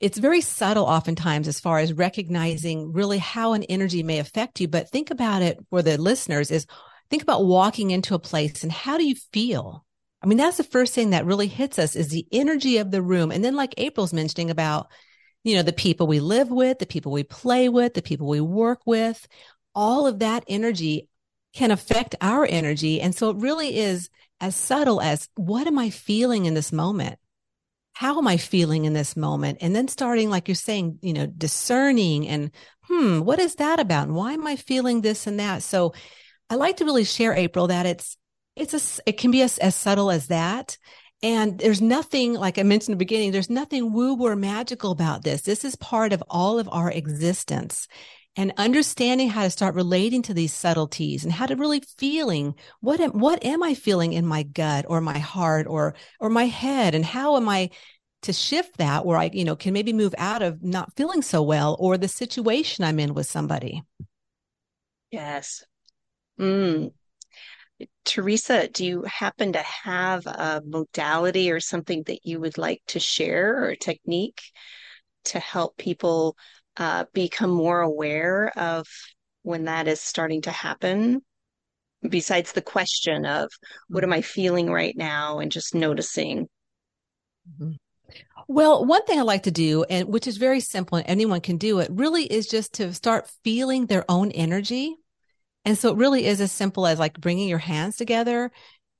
it's 0.00 0.18
very 0.18 0.40
subtle 0.40 0.84
oftentimes 0.84 1.48
as 1.48 1.60
far 1.60 1.78
as 1.78 1.92
recognizing 1.92 2.92
really 2.92 3.18
how 3.18 3.52
an 3.52 3.62
energy 3.64 4.02
may 4.02 4.18
affect 4.18 4.60
you 4.60 4.68
but 4.68 4.90
think 4.90 5.10
about 5.10 5.42
it 5.42 5.58
for 5.70 5.82
the 5.82 5.98
listeners 5.98 6.50
is 6.50 6.66
think 7.10 7.22
about 7.22 7.44
walking 7.44 7.90
into 7.90 8.14
a 8.14 8.18
place 8.18 8.62
and 8.62 8.72
how 8.72 8.98
do 8.98 9.06
you 9.06 9.14
feel 9.32 9.84
i 10.22 10.26
mean 10.26 10.38
that's 10.38 10.58
the 10.58 10.64
first 10.64 10.94
thing 10.94 11.10
that 11.10 11.26
really 11.26 11.46
hits 11.46 11.78
us 11.78 11.96
is 11.96 12.08
the 12.08 12.26
energy 12.32 12.78
of 12.78 12.90
the 12.90 13.02
room 13.02 13.30
and 13.30 13.44
then 13.44 13.54
like 13.54 13.74
april's 13.78 14.12
mentioning 14.12 14.50
about 14.50 14.88
you 15.44 15.54
know 15.54 15.62
the 15.62 15.72
people 15.72 16.06
we 16.06 16.20
live 16.20 16.50
with 16.50 16.78
the 16.78 16.86
people 16.86 17.12
we 17.12 17.22
play 17.22 17.68
with 17.68 17.94
the 17.94 18.02
people 18.02 18.26
we 18.26 18.40
work 18.40 18.80
with 18.84 19.26
all 19.74 20.06
of 20.06 20.20
that 20.20 20.42
energy 20.48 21.08
can 21.56 21.70
affect 21.70 22.14
our 22.20 22.46
energy. 22.48 23.00
And 23.00 23.14
so 23.14 23.30
it 23.30 23.38
really 23.38 23.78
is 23.78 24.10
as 24.40 24.54
subtle 24.54 25.00
as 25.00 25.28
what 25.36 25.66
am 25.66 25.78
I 25.78 25.90
feeling 25.90 26.44
in 26.44 26.54
this 26.54 26.70
moment? 26.70 27.18
How 27.96 28.18
am 28.18 28.28
I 28.28 28.36
feeling 28.36 28.84
in 28.84 28.92
this 28.92 29.16
moment? 29.16 29.56
And 29.62 29.74
then 29.74 29.88
starting, 29.88 30.28
like 30.28 30.48
you're 30.48 30.54
saying, 30.54 30.98
you 31.00 31.14
know, 31.14 31.24
discerning 31.24 32.28
and, 32.28 32.50
hmm, 32.82 33.20
what 33.20 33.38
is 33.38 33.54
that 33.54 33.80
about? 33.80 34.08
And 34.08 34.14
why 34.14 34.34
am 34.34 34.46
I 34.46 34.56
feeling 34.56 35.00
this 35.00 35.26
and 35.26 35.40
that? 35.40 35.62
So 35.62 35.94
I 36.50 36.56
like 36.56 36.76
to 36.76 36.84
really 36.84 37.04
share, 37.04 37.32
April, 37.32 37.68
that 37.68 37.86
it's, 37.86 38.18
it's 38.54 38.74
a, 38.98 39.02
it 39.06 39.16
can 39.16 39.30
be 39.30 39.40
as, 39.40 39.56
as 39.56 39.74
subtle 39.74 40.10
as 40.10 40.26
that. 40.26 40.76
And 41.22 41.58
there's 41.58 41.80
nothing, 41.80 42.34
like 42.34 42.58
I 42.58 42.64
mentioned 42.64 42.92
in 42.92 42.98
the 42.98 43.04
beginning, 43.06 43.32
there's 43.32 43.48
nothing 43.48 43.90
woo 43.94 44.12
woo 44.12 44.26
or 44.26 44.36
magical 44.36 44.90
about 44.90 45.24
this. 45.24 45.40
This 45.40 45.64
is 45.64 45.74
part 45.74 46.12
of 46.12 46.22
all 46.28 46.58
of 46.58 46.68
our 46.70 46.90
existence 46.90 47.88
and 48.36 48.52
understanding 48.58 49.30
how 49.30 49.42
to 49.42 49.50
start 49.50 49.74
relating 49.74 50.22
to 50.22 50.34
these 50.34 50.52
subtleties 50.52 51.24
and 51.24 51.32
how 51.32 51.46
to 51.46 51.56
really 51.56 51.80
feeling 51.80 52.54
what 52.80 53.00
am, 53.00 53.12
what 53.12 53.42
am 53.44 53.62
I 53.62 53.74
feeling 53.74 54.12
in 54.12 54.26
my 54.26 54.42
gut 54.42 54.84
or 54.88 55.00
my 55.00 55.18
heart 55.18 55.66
or 55.66 55.94
or 56.20 56.28
my 56.28 56.46
head 56.46 56.94
and 56.94 57.04
how 57.04 57.36
am 57.36 57.48
I 57.48 57.70
to 58.22 58.32
shift 58.32 58.76
that 58.78 59.06
where 59.06 59.16
I 59.16 59.30
you 59.32 59.44
know 59.44 59.56
can 59.56 59.72
maybe 59.72 59.92
move 59.92 60.14
out 60.18 60.42
of 60.42 60.62
not 60.62 60.94
feeling 60.96 61.22
so 61.22 61.42
well 61.42 61.76
or 61.78 61.96
the 61.96 62.08
situation 62.08 62.84
I'm 62.84 63.00
in 63.00 63.14
with 63.14 63.26
somebody. 63.26 63.82
Yes. 65.10 65.64
Mm. 66.38 66.92
Teresa, 68.04 68.68
do 68.68 68.84
you 68.86 69.02
happen 69.02 69.52
to 69.52 69.62
have 69.62 70.26
a 70.26 70.62
modality 70.64 71.50
or 71.50 71.60
something 71.60 72.02
that 72.04 72.24
you 72.24 72.40
would 72.40 72.56
like 72.56 72.82
to 72.88 73.00
share 73.00 73.62
or 73.62 73.68
a 73.70 73.76
technique 73.76 74.40
to 75.24 75.38
help 75.38 75.76
people 75.76 76.36
uh, 76.76 77.04
become 77.12 77.50
more 77.50 77.80
aware 77.80 78.52
of 78.56 78.86
when 79.42 79.64
that 79.64 79.88
is 79.88 80.00
starting 80.00 80.42
to 80.42 80.50
happen. 80.50 81.22
Besides 82.06 82.52
the 82.52 82.62
question 82.62 83.24
of 83.24 83.50
what 83.88 84.04
am 84.04 84.12
i 84.12 84.20
feeling 84.20 84.70
right 84.70 84.96
now 84.96 85.38
and 85.38 85.50
just 85.50 85.74
noticing. 85.74 86.48
Mm-hmm. 87.48 87.72
well 88.48 88.84
one 88.84 89.04
thing 89.04 89.20
i 89.20 89.22
like 89.22 89.44
to 89.44 89.52
do 89.52 89.84
and 89.88 90.08
which 90.08 90.26
is 90.26 90.36
very 90.36 90.58
simple 90.58 90.98
and 90.98 91.06
anyone 91.06 91.40
can 91.40 91.58
do 91.58 91.78
it 91.78 91.88
really 91.92 92.24
is 92.24 92.48
just 92.48 92.72
to 92.74 92.92
start 92.92 93.30
feeling 93.44 93.86
their 93.86 94.04
own 94.08 94.30
energy. 94.32 94.96
And 95.64 95.76
so 95.76 95.90
it 95.90 95.96
really 95.96 96.26
is 96.26 96.40
as 96.40 96.52
simple 96.52 96.86
as 96.86 96.98
like 96.98 97.20
bringing 97.20 97.48
your 97.48 97.58
hands 97.58 97.96
together 97.96 98.50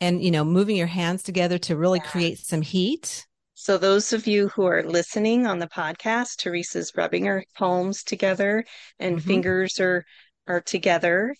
and 0.00 0.22
you 0.22 0.30
know 0.30 0.44
moving 0.44 0.76
your 0.76 0.86
hands 0.86 1.22
together 1.22 1.58
to 1.58 1.76
really 1.76 2.00
yeah. 2.02 2.10
create 2.10 2.38
some 2.38 2.62
heat 2.62 3.26
so, 3.58 3.78
those 3.78 4.12
of 4.12 4.26
you 4.26 4.48
who 4.48 4.66
are 4.66 4.82
listening 4.82 5.46
on 5.46 5.58
the 5.58 5.66
podcast, 5.66 6.36
Teresa's 6.36 6.92
rubbing 6.94 7.24
her 7.24 7.42
palms 7.56 8.04
together 8.04 8.66
and 8.98 9.16
mm-hmm. 9.16 9.26
fingers 9.26 9.80
are 9.80 10.04
are 10.46 10.60
together. 10.60 11.34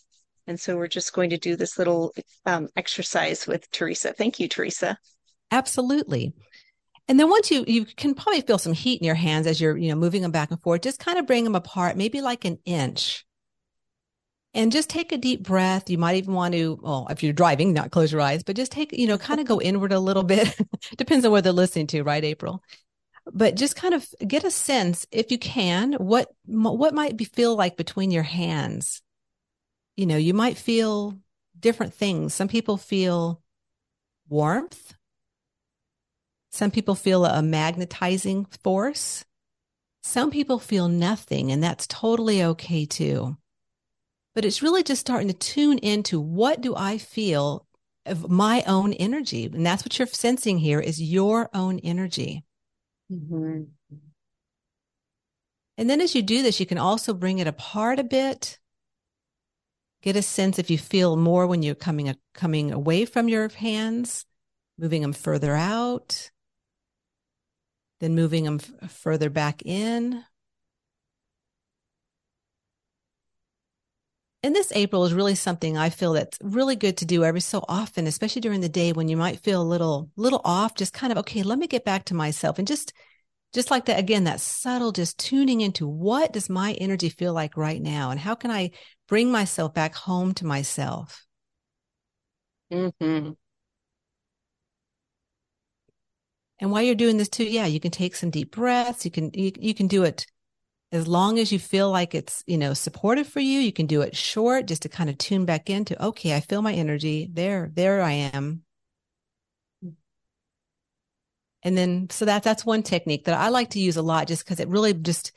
And 0.47 0.59
so 0.59 0.79
we're 0.79 0.89
just 0.89 1.13
going 1.13 1.29
to 1.31 1.37
do 1.37 1.57
this 1.57 1.77
little 1.77 2.15
um, 2.47 2.69
exercise 2.75 3.47
with 3.47 3.71
Teresa. 3.71 4.15
Thank 4.15 4.41
you, 4.41 4.49
Teresa. 4.49 4.97
Absolutely. 5.51 6.33
And 7.07 7.21
then 7.21 7.29
once 7.29 7.51
you 7.51 7.65
you 7.69 7.85
can 7.85 8.15
probably 8.15 8.41
feel 8.41 8.57
some 8.57 8.73
heat 8.73 9.03
in 9.03 9.05
your 9.05 9.15
hands 9.15 9.47
as 9.47 9.61
you're 9.61 9.77
you 9.77 9.91
know 9.91 9.97
moving 9.97 10.23
them 10.23 10.33
back 10.33 10.51
and 10.51 10.63
forth, 10.63 10.81
just 10.81 10.99
kind 10.99 11.19
of 11.19 11.27
bring 11.27 11.45
them 11.45 11.55
apart, 11.55 11.99
maybe 11.99 12.23
like 12.23 12.47
an 12.47 12.59
inch 12.65 13.26
and 14.57 14.73
just 14.73 14.89
take 14.89 15.13
a 15.13 15.19
deep 15.19 15.43
breath. 15.43 15.91
You 15.91 15.99
might 15.99 16.17
even 16.17 16.33
want 16.33 16.55
to, 16.55 16.81
well, 16.83 17.07
if 17.11 17.23
you're 17.23 17.35
driving, 17.35 17.75
not 17.75 17.91
close 17.91 18.11
your 18.11 18.23
eyes, 18.23 18.43
but 18.43 18.57
just 18.57 18.73
take, 18.73 18.91
you 18.91 19.07
know, 19.07 19.19
kind 19.19 19.39
of 19.39 19.47
go 19.47 19.61
inward 19.61 19.93
a 19.93 20.01
little 20.01 20.23
bit. 20.23 20.59
Depends 20.97 21.27
on 21.27 21.31
what 21.31 21.45
they're 21.45 21.53
listening 21.53 21.87
to, 21.89 22.03
right, 22.03 22.25
April? 22.25 22.63
But 23.33 23.57
just 23.57 23.77
kind 23.77 23.93
of 23.93 24.09
get 24.27 24.45
a 24.45 24.51
sense, 24.51 25.07
if 25.13 25.31
you 25.31 25.39
can, 25.39 25.93
what 25.95 26.31
what 26.47 26.95
might 26.95 27.17
be 27.17 27.25
feel 27.25 27.55
like 27.55 27.77
between 27.77 28.11
your 28.11 28.23
hands. 28.23 29.03
You 29.95 30.07
know, 30.07 30.17
you 30.17 30.33
might 30.33 30.57
feel 30.57 31.19
different 31.59 31.93
things. 31.93 32.35
Some 32.35 32.49
people 32.49 32.77
feel 32.77 33.43
warmth. 34.29 34.95
Some 36.51 36.71
people 36.71 36.95
feel 36.95 37.27
a 37.27 37.43
magnetizing 37.43 38.47
force. 38.63 39.25
Some 40.03 40.31
people 40.31 40.61
feel 40.61 40.89
nothing, 40.89 41.51
and 41.51 41.63
that's 41.63 41.87
totally 41.89 42.43
okay 42.43 42.87
too 42.87 43.37
but 44.37 44.45
it's 44.45 44.63
really 44.63 44.83
just 44.83 45.01
starting 45.01 45.29
to 45.29 45.35
tune 45.35 45.79
into 45.79 46.21
what 46.21 46.61
do 46.61 46.77
I 46.77 46.99
feel 46.99 47.67
of 48.05 48.31
my 48.31 48.63
own 48.67 48.93
energy. 48.93 49.47
And 49.47 49.65
that's 49.65 49.83
what 49.83 49.99
you're 49.99 50.07
sensing 50.07 50.59
here 50.59 50.79
is 50.79 51.01
your 51.01 51.49
own 51.55 51.79
energy. 51.79 52.45
Mm-hmm. 53.11 53.63
And 55.79 55.91
then 55.91 56.03
as 56.03 56.15
you 56.15 56.21
do 56.21 56.43
this, 56.43 56.61
you 56.61 56.67
can 56.67 56.77
also 56.77 57.15
bring 57.15 57.39
it 57.39 57.47
apart 57.47 57.99
a 57.99 58.05
bit. 58.05 58.59
Get 60.03 60.17
a 60.17 60.23
sense 60.23 60.59
if 60.59 60.69
you 60.69 60.77
feel 60.77 61.17
more 61.17 61.47
when 61.47 61.63
you're 61.63 61.75
coming, 61.75 62.15
coming 62.35 62.73
away 62.73 63.07
from 63.07 63.31
your 63.31 63.49
hands, 63.49 64.27
moving 64.77 65.01
them 65.01 65.15
further 65.15 65.57
out, 65.57 66.31
then 68.01 68.15
moving 68.15 68.45
them 68.45 68.61
f- 68.83 68.91
further 68.91 69.31
back 69.31 69.63
in. 69.65 70.23
And 74.47 74.55
this 74.55 74.71
April 74.77 75.05
is 75.05 75.13
really 75.13 75.35
something 75.35 75.77
I 75.77 75.91
feel 75.91 76.13
that's 76.13 76.39
really 76.41 76.77
good 76.77 76.99
to 76.99 77.05
do 77.05 77.25
every 77.25 77.41
so 77.41 77.65
often, 77.69 78.07
especially 78.07 78.41
during 78.41 78.61
the 78.61 78.69
day 78.69 78.93
when 78.93 79.09
you 79.09 79.17
might 79.17 79.41
feel 79.41 79.61
a 79.61 79.65
little, 79.65 80.09
little 80.15 80.41
off, 80.45 80.77
just 80.77 80.93
kind 80.93 81.11
of, 81.11 81.19
okay, 81.19 81.43
let 81.43 81.59
me 81.59 81.67
get 81.67 81.85
back 81.85 82.05
to 82.05 82.15
myself 82.15 82.61
and 82.61 82.69
just, 82.69 82.93
just 83.53 83.73
like 83.73 83.87
that, 83.87 83.99
again, 83.99 84.23
that 84.23 84.39
subtle, 84.39 84.93
just 84.93 85.19
tuning 85.19 85.63
into 85.63 85.89
what 85.89 86.33
does 86.33 86.49
my 86.49 86.75
energy 86.75 87.09
feel 87.09 87.33
like 87.33 87.57
right 87.57 87.83
now? 87.83 88.13
And 88.13 88.21
how 88.21 88.37
can 88.37 88.53
I 88.53 88.71
bring 89.09 89.33
myself 89.33 89.75
back 89.75 89.97
home 89.97 90.33
to 90.35 90.47
myself? 90.47 91.27
Mm-hmm. 92.71 93.33
And 96.61 96.71
while 96.71 96.83
you're 96.83 96.95
doing 96.95 97.17
this 97.17 97.29
too, 97.29 97.43
yeah, 97.43 97.67
you 97.67 97.81
can 97.81 97.91
take 97.91 98.15
some 98.15 98.31
deep 98.31 98.53
breaths. 98.53 99.05
You 99.05 99.11
can, 99.11 99.33
you, 99.35 99.51
you 99.59 99.75
can 99.75 99.89
do 99.89 100.05
it 100.05 100.25
as 100.93 101.09
long 101.09 101.39
as 101.39 101.51
you 101.51 101.59
feel 101.59 101.91
like 101.91 102.15
it's 102.15 102.45
you 102.47 102.57
know 102.57 102.73
supportive 102.75 103.27
for 103.27 103.41
you 103.41 103.59
you 103.59 103.73
can 103.73 103.87
do 103.87 104.03
it 104.03 104.17
short 104.17 104.67
just 104.67 104.83
to 104.83 104.89
kind 104.89 105.11
of 105.11 105.19
tune 105.19 105.45
back 105.45 105.69
into 105.69 106.01
okay 106.03 106.35
i 106.35 106.41
feel 106.41 106.63
my 106.63 106.73
energy. 106.73 107.29
There 107.33 107.71
there 107.75 108.03
i 108.03 108.13
am. 108.13 108.63
And 111.63 111.77
then 111.77 112.09
so 112.11 112.25
that 112.27 112.45
that's 112.45 112.65
one 112.65 112.83
technique 112.83 113.25
that 113.25 113.39
i 113.39 113.49
like 113.49 113.71
to 113.71 113.81
use 113.81 113.97
a 113.97 114.03
lot 114.03 114.29
just 114.29 114.45
because 114.45 114.61
it 114.61 114.69
really 114.69 114.95
just 114.95 115.33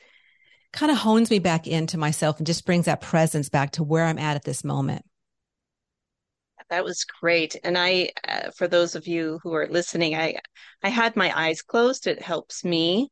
kind 0.72 0.92
of 0.92 0.98
hones 0.98 1.30
me 1.30 1.40
back 1.40 1.66
into 1.66 1.98
myself 1.98 2.38
and 2.38 2.46
just 2.46 2.64
brings 2.64 2.84
that 2.84 3.00
presence 3.00 3.48
back 3.48 3.72
to 3.72 3.82
where 3.82 4.04
i'm 4.04 4.18
at 4.18 4.36
at 4.36 4.44
this 4.44 4.62
moment. 4.62 5.04
That 6.68 6.84
was 6.84 7.04
great. 7.04 7.56
And 7.64 7.76
i 7.76 8.10
uh, 8.28 8.52
for 8.56 8.68
those 8.68 8.94
of 8.94 9.08
you 9.08 9.40
who 9.42 9.52
are 9.54 9.66
listening 9.68 10.14
i 10.14 10.36
i 10.84 10.88
had 10.88 11.16
my 11.16 11.36
eyes 11.36 11.62
closed. 11.62 12.06
It 12.06 12.22
helps 12.22 12.64
me 12.64 13.10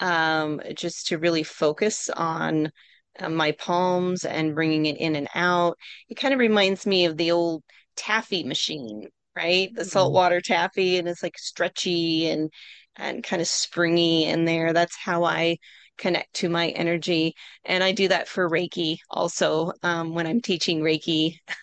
um, 0.00 0.60
just 0.74 1.08
to 1.08 1.18
really 1.18 1.42
focus 1.42 2.08
on 2.10 2.70
uh, 3.18 3.28
my 3.28 3.52
palms 3.52 4.24
and 4.24 4.54
bringing 4.54 4.86
it 4.86 4.96
in 4.98 5.16
and 5.16 5.28
out. 5.34 5.76
It 6.08 6.14
kind 6.16 6.32
of 6.32 6.40
reminds 6.40 6.86
me 6.86 7.06
of 7.06 7.16
the 7.16 7.32
old 7.32 7.62
taffy 7.96 8.44
machine, 8.44 9.08
right? 9.36 9.70
The 9.74 9.82
mm-hmm. 9.82 9.88
saltwater 9.88 10.40
taffy, 10.40 10.98
and 10.98 11.08
it's 11.08 11.22
like 11.22 11.38
stretchy 11.38 12.28
and 12.28 12.50
and 12.96 13.22
kind 13.22 13.40
of 13.42 13.48
springy 13.48 14.24
in 14.24 14.44
there. 14.44 14.72
That's 14.72 14.96
how 14.96 15.24
I 15.24 15.58
connect 15.96 16.34
to 16.34 16.48
my 16.48 16.68
energy, 16.68 17.34
and 17.64 17.82
I 17.82 17.92
do 17.92 18.08
that 18.08 18.28
for 18.28 18.48
Reiki 18.48 18.98
also 19.10 19.72
um, 19.82 20.14
when 20.14 20.26
I'm 20.26 20.40
teaching 20.40 20.80
Reiki. 20.80 21.38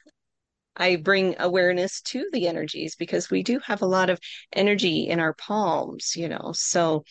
I 0.77 0.97
bring 0.97 1.37
awareness 1.39 2.01
to 2.01 2.27
the 2.33 2.49
energies 2.49 2.97
because 2.97 3.29
we 3.29 3.43
do 3.43 3.59
have 3.59 3.81
a 3.81 3.85
lot 3.85 4.09
of 4.09 4.19
energy 4.51 5.07
in 5.07 5.21
our 5.21 5.33
palms, 5.33 6.17
you 6.17 6.27
know. 6.27 6.51
So 6.53 7.05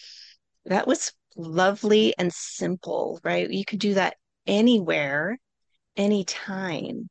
that 0.66 0.87
was 0.87 1.12
lovely 1.37 2.14
and 2.18 2.33
simple, 2.33 3.21
right? 3.23 3.50
You 3.50 3.64
could 3.64 3.80
do 3.80 3.94
that 3.94 4.16
anywhere, 4.47 5.38
anytime. 5.97 7.09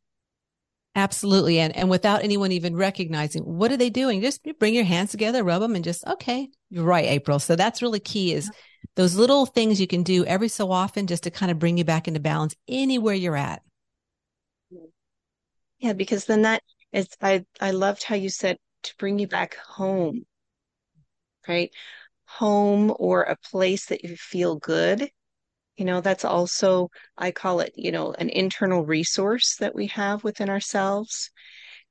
Absolutely. 0.95 1.59
And, 1.59 1.75
and 1.75 1.89
without 1.89 2.23
anyone 2.23 2.51
even 2.51 2.75
recognizing, 2.75 3.43
what 3.43 3.71
are 3.71 3.77
they 3.77 3.89
doing? 3.89 4.21
Just 4.21 4.47
bring 4.59 4.75
your 4.75 4.83
hands 4.83 5.09
together, 5.11 5.43
rub 5.43 5.61
them 5.61 5.75
and 5.75 5.83
just, 5.83 6.05
okay, 6.05 6.49
you're 6.69 6.83
right, 6.83 7.05
April. 7.05 7.39
So 7.39 7.55
that's 7.55 7.81
really 7.81 7.99
key 7.99 8.33
is 8.33 8.51
those 8.95 9.15
little 9.15 9.47
things 9.47 9.81
you 9.81 9.87
can 9.87 10.03
do 10.03 10.23
every 10.25 10.49
so 10.49 10.71
often 10.71 11.07
just 11.07 11.23
to 11.23 11.31
kind 11.31 11.51
of 11.51 11.57
bring 11.57 11.77
you 11.77 11.83
back 11.83 12.07
into 12.07 12.19
balance 12.19 12.55
anywhere 12.67 13.15
you're 13.15 13.35
at. 13.35 13.63
Yeah, 15.79 15.93
because 15.93 16.25
then 16.25 16.43
that 16.43 16.61
is, 16.91 17.07
I, 17.21 17.43
I 17.59 17.71
loved 17.71 18.03
how 18.03 18.15
you 18.15 18.29
said 18.29 18.57
to 18.83 18.93
bring 18.99 19.17
you 19.17 19.27
back 19.27 19.55
home, 19.55 20.25
right? 21.47 21.71
Home 22.37 22.93
or 22.97 23.23
a 23.23 23.37
place 23.37 23.87
that 23.87 24.03
you 24.03 24.15
feel 24.15 24.55
good. 24.55 25.09
You 25.77 25.85
know, 25.85 26.01
that's 26.01 26.25
also, 26.25 26.89
I 27.17 27.31
call 27.31 27.59
it, 27.59 27.73
you 27.75 27.91
know, 27.91 28.13
an 28.13 28.29
internal 28.29 28.85
resource 28.85 29.55
that 29.57 29.73
we 29.73 29.87
have 29.87 30.23
within 30.23 30.49
ourselves. 30.49 31.31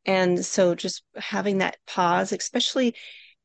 And 0.04 0.44
so 0.44 0.74
just 0.74 1.02
having 1.16 1.58
that 1.58 1.76
pause, 1.86 2.32
especially 2.32 2.94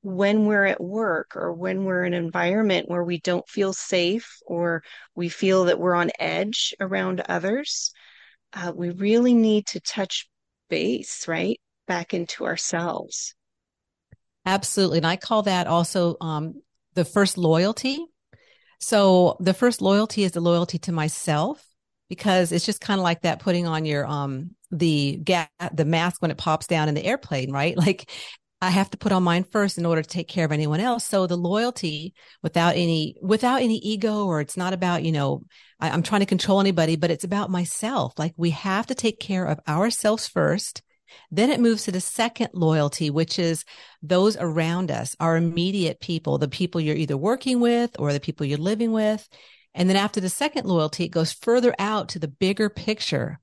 when 0.02 0.46
we're 0.46 0.66
at 0.66 0.82
work 0.82 1.36
or 1.36 1.54
when 1.54 1.84
we're 1.84 2.04
in 2.04 2.14
an 2.14 2.24
environment 2.24 2.88
where 2.88 3.04
we 3.04 3.20
don't 3.20 3.48
feel 3.50 3.74
safe 3.74 4.38
or 4.46 4.84
we 5.16 5.28
feel 5.28 5.66
that 5.66 5.80
we're 5.80 5.96
on 5.96 6.12
edge 6.20 6.74
around 6.80 7.22
others, 7.28 7.92
uh, 8.54 8.72
we 8.76 8.92
really 8.92 9.34
need 9.34 9.66
to 9.68 9.80
touch 9.80 10.30
base, 10.70 11.28
right? 11.28 11.60
Back 11.88 12.14
into 12.14 12.46
ourselves. 12.46 13.34
Absolutely. 14.46 15.00
And 15.00 15.08
I 15.08 15.18
call 15.18 15.44
that 15.44 15.68
also 15.68 16.16
um, 16.22 16.62
the 16.98 17.06
first 17.06 17.38
loyalty. 17.38 18.04
So 18.80 19.38
the 19.40 19.54
first 19.54 19.82
loyalty 19.82 20.24
is 20.24 20.32
the 20.34 20.42
loyalty 20.42 20.80
to 20.80 20.92
myself 20.92 21.64
because 22.10 22.52
it's 22.52 22.66
just 22.66 22.82
kind 22.82 23.00
of 23.00 23.04
like 23.04 23.22
that 23.22 23.40
putting 23.40 23.68
on 23.68 23.86
your 23.86 24.06
um 24.06 24.52
the 24.72 25.20
ga- 25.24 25.48
the 25.74 25.86
mask 25.86 26.22
when 26.22 26.32
it 26.32 26.38
pops 26.38 26.68
down 26.68 26.90
in 26.90 26.96
the 26.96 27.06
airplane, 27.06 27.52
right? 27.52 27.78
Like 27.88 28.10
I 28.60 28.72
have 28.72 28.90
to 28.90 28.98
put 28.98 29.12
on 29.12 29.22
mine 29.22 29.44
first 29.44 29.78
in 29.78 29.86
order 29.86 30.02
to 30.02 30.10
take 30.10 30.28
care 30.28 30.44
of 30.44 30.52
anyone 30.52 30.80
else. 30.80 31.06
So 31.06 31.28
the 31.28 31.38
loyalty 31.38 32.16
without 32.42 32.76
any, 32.76 33.16
without 33.22 33.62
any 33.62 33.78
ego, 33.78 34.26
or 34.26 34.42
it's 34.42 34.58
not 34.58 34.74
about, 34.74 35.04
you 35.04 35.12
know, 35.12 35.44
I, 35.80 35.92
I'm 35.92 36.02
trying 36.02 36.22
to 36.22 36.26
control 36.26 36.60
anybody, 36.60 36.96
but 36.96 37.12
it's 37.12 37.24
about 37.24 37.52
myself. 37.52 38.14
Like 38.18 38.34
we 38.36 38.50
have 38.50 38.88
to 38.88 38.96
take 38.96 39.20
care 39.20 39.46
of 39.46 39.60
ourselves 39.68 40.28
first. 40.28 40.82
Then 41.32 41.50
it 41.50 41.60
moves 41.60 41.84
to 41.84 41.92
the 41.92 42.02
second 42.02 42.50
loyalty, 42.54 43.10
which 43.10 43.40
is 43.40 43.66
those 44.02 44.38
around 44.38 44.92
us, 44.92 45.16
our 45.20 45.38
immediate 45.38 46.00
people, 46.00 46.38
the 46.38 46.48
people 46.48 46.82
you're 46.82 46.96
either 46.96 47.18
working 47.18 47.60
with 47.60 47.96
or 48.00 48.14
the 48.14 48.20
people 48.20 48.46
you're 48.46 48.58
living 48.58 48.92
with. 48.92 49.28
And 49.74 49.90
then 49.90 49.98
after 49.98 50.20
the 50.20 50.30
second 50.30 50.66
loyalty, 50.66 51.04
it 51.06 51.10
goes 51.10 51.32
further 51.32 51.76
out 51.78 52.10
to 52.10 52.20
the 52.20 52.28
bigger 52.28 52.70
picture 52.70 53.40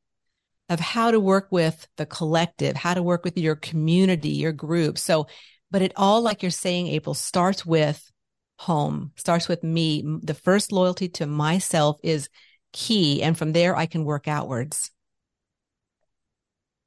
of 0.68 0.80
how 0.80 1.10
to 1.10 1.20
work 1.20 1.48
with 1.50 1.86
the 1.96 2.06
collective, 2.06 2.74
how 2.74 2.94
to 2.94 3.02
work 3.02 3.24
with 3.24 3.36
your 3.36 3.54
community, 3.54 4.30
your 4.30 4.52
group. 4.52 4.98
So, 4.98 5.26
but 5.70 5.82
it 5.82 5.92
all, 5.96 6.22
like 6.22 6.42
you're 6.42 6.50
saying, 6.50 6.88
April, 6.88 7.14
starts 7.14 7.66
with 7.66 8.10
home, 8.58 9.12
starts 9.16 9.48
with 9.48 9.62
me. 9.62 10.02
The 10.22 10.34
first 10.34 10.72
loyalty 10.72 11.08
to 11.10 11.26
myself 11.26 11.98
is 12.02 12.28
key. 12.72 13.22
And 13.22 13.36
from 13.36 13.52
there, 13.52 13.76
I 13.76 13.86
can 13.86 14.04
work 14.04 14.26
outwards. 14.26 14.90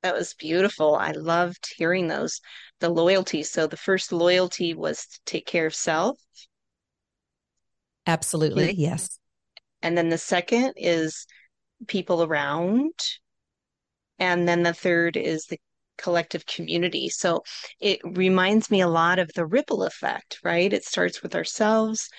That 0.04 0.16
was 0.16 0.34
beautiful. 0.34 0.96
I 0.96 1.12
loved 1.12 1.74
hearing 1.76 2.08
those, 2.08 2.40
the 2.80 2.90
loyalty. 2.90 3.44
So 3.44 3.68
the 3.68 3.78
first 3.78 4.12
loyalty 4.12 4.74
was 4.74 5.06
to 5.06 5.20
take 5.26 5.46
care 5.46 5.66
of 5.66 5.76
self. 5.76 6.18
Absolutely. 8.06 8.74
Yes. 8.74 9.20
And 9.82 9.98
then 9.98 10.10
the 10.10 10.18
second 10.18 10.74
is 10.78 11.26
people 11.88 12.24
around 12.24 12.94
and 14.20 14.48
then 14.48 14.64
the 14.64 14.74
third 14.74 15.18
is 15.18 15.46
the 15.46 15.60
collective 15.98 16.46
community. 16.46 17.10
So 17.10 17.44
it 17.80 18.00
reminds 18.04 18.72
me 18.72 18.82
a 18.82 18.88
lot 18.88 19.20
of 19.20 19.32
the 19.34 19.46
ripple 19.46 19.84
effect, 19.84 20.40
right? 20.44 20.72
It 20.72 20.86
starts 20.86 21.22
with 21.22 21.36
ourselves 21.36 22.10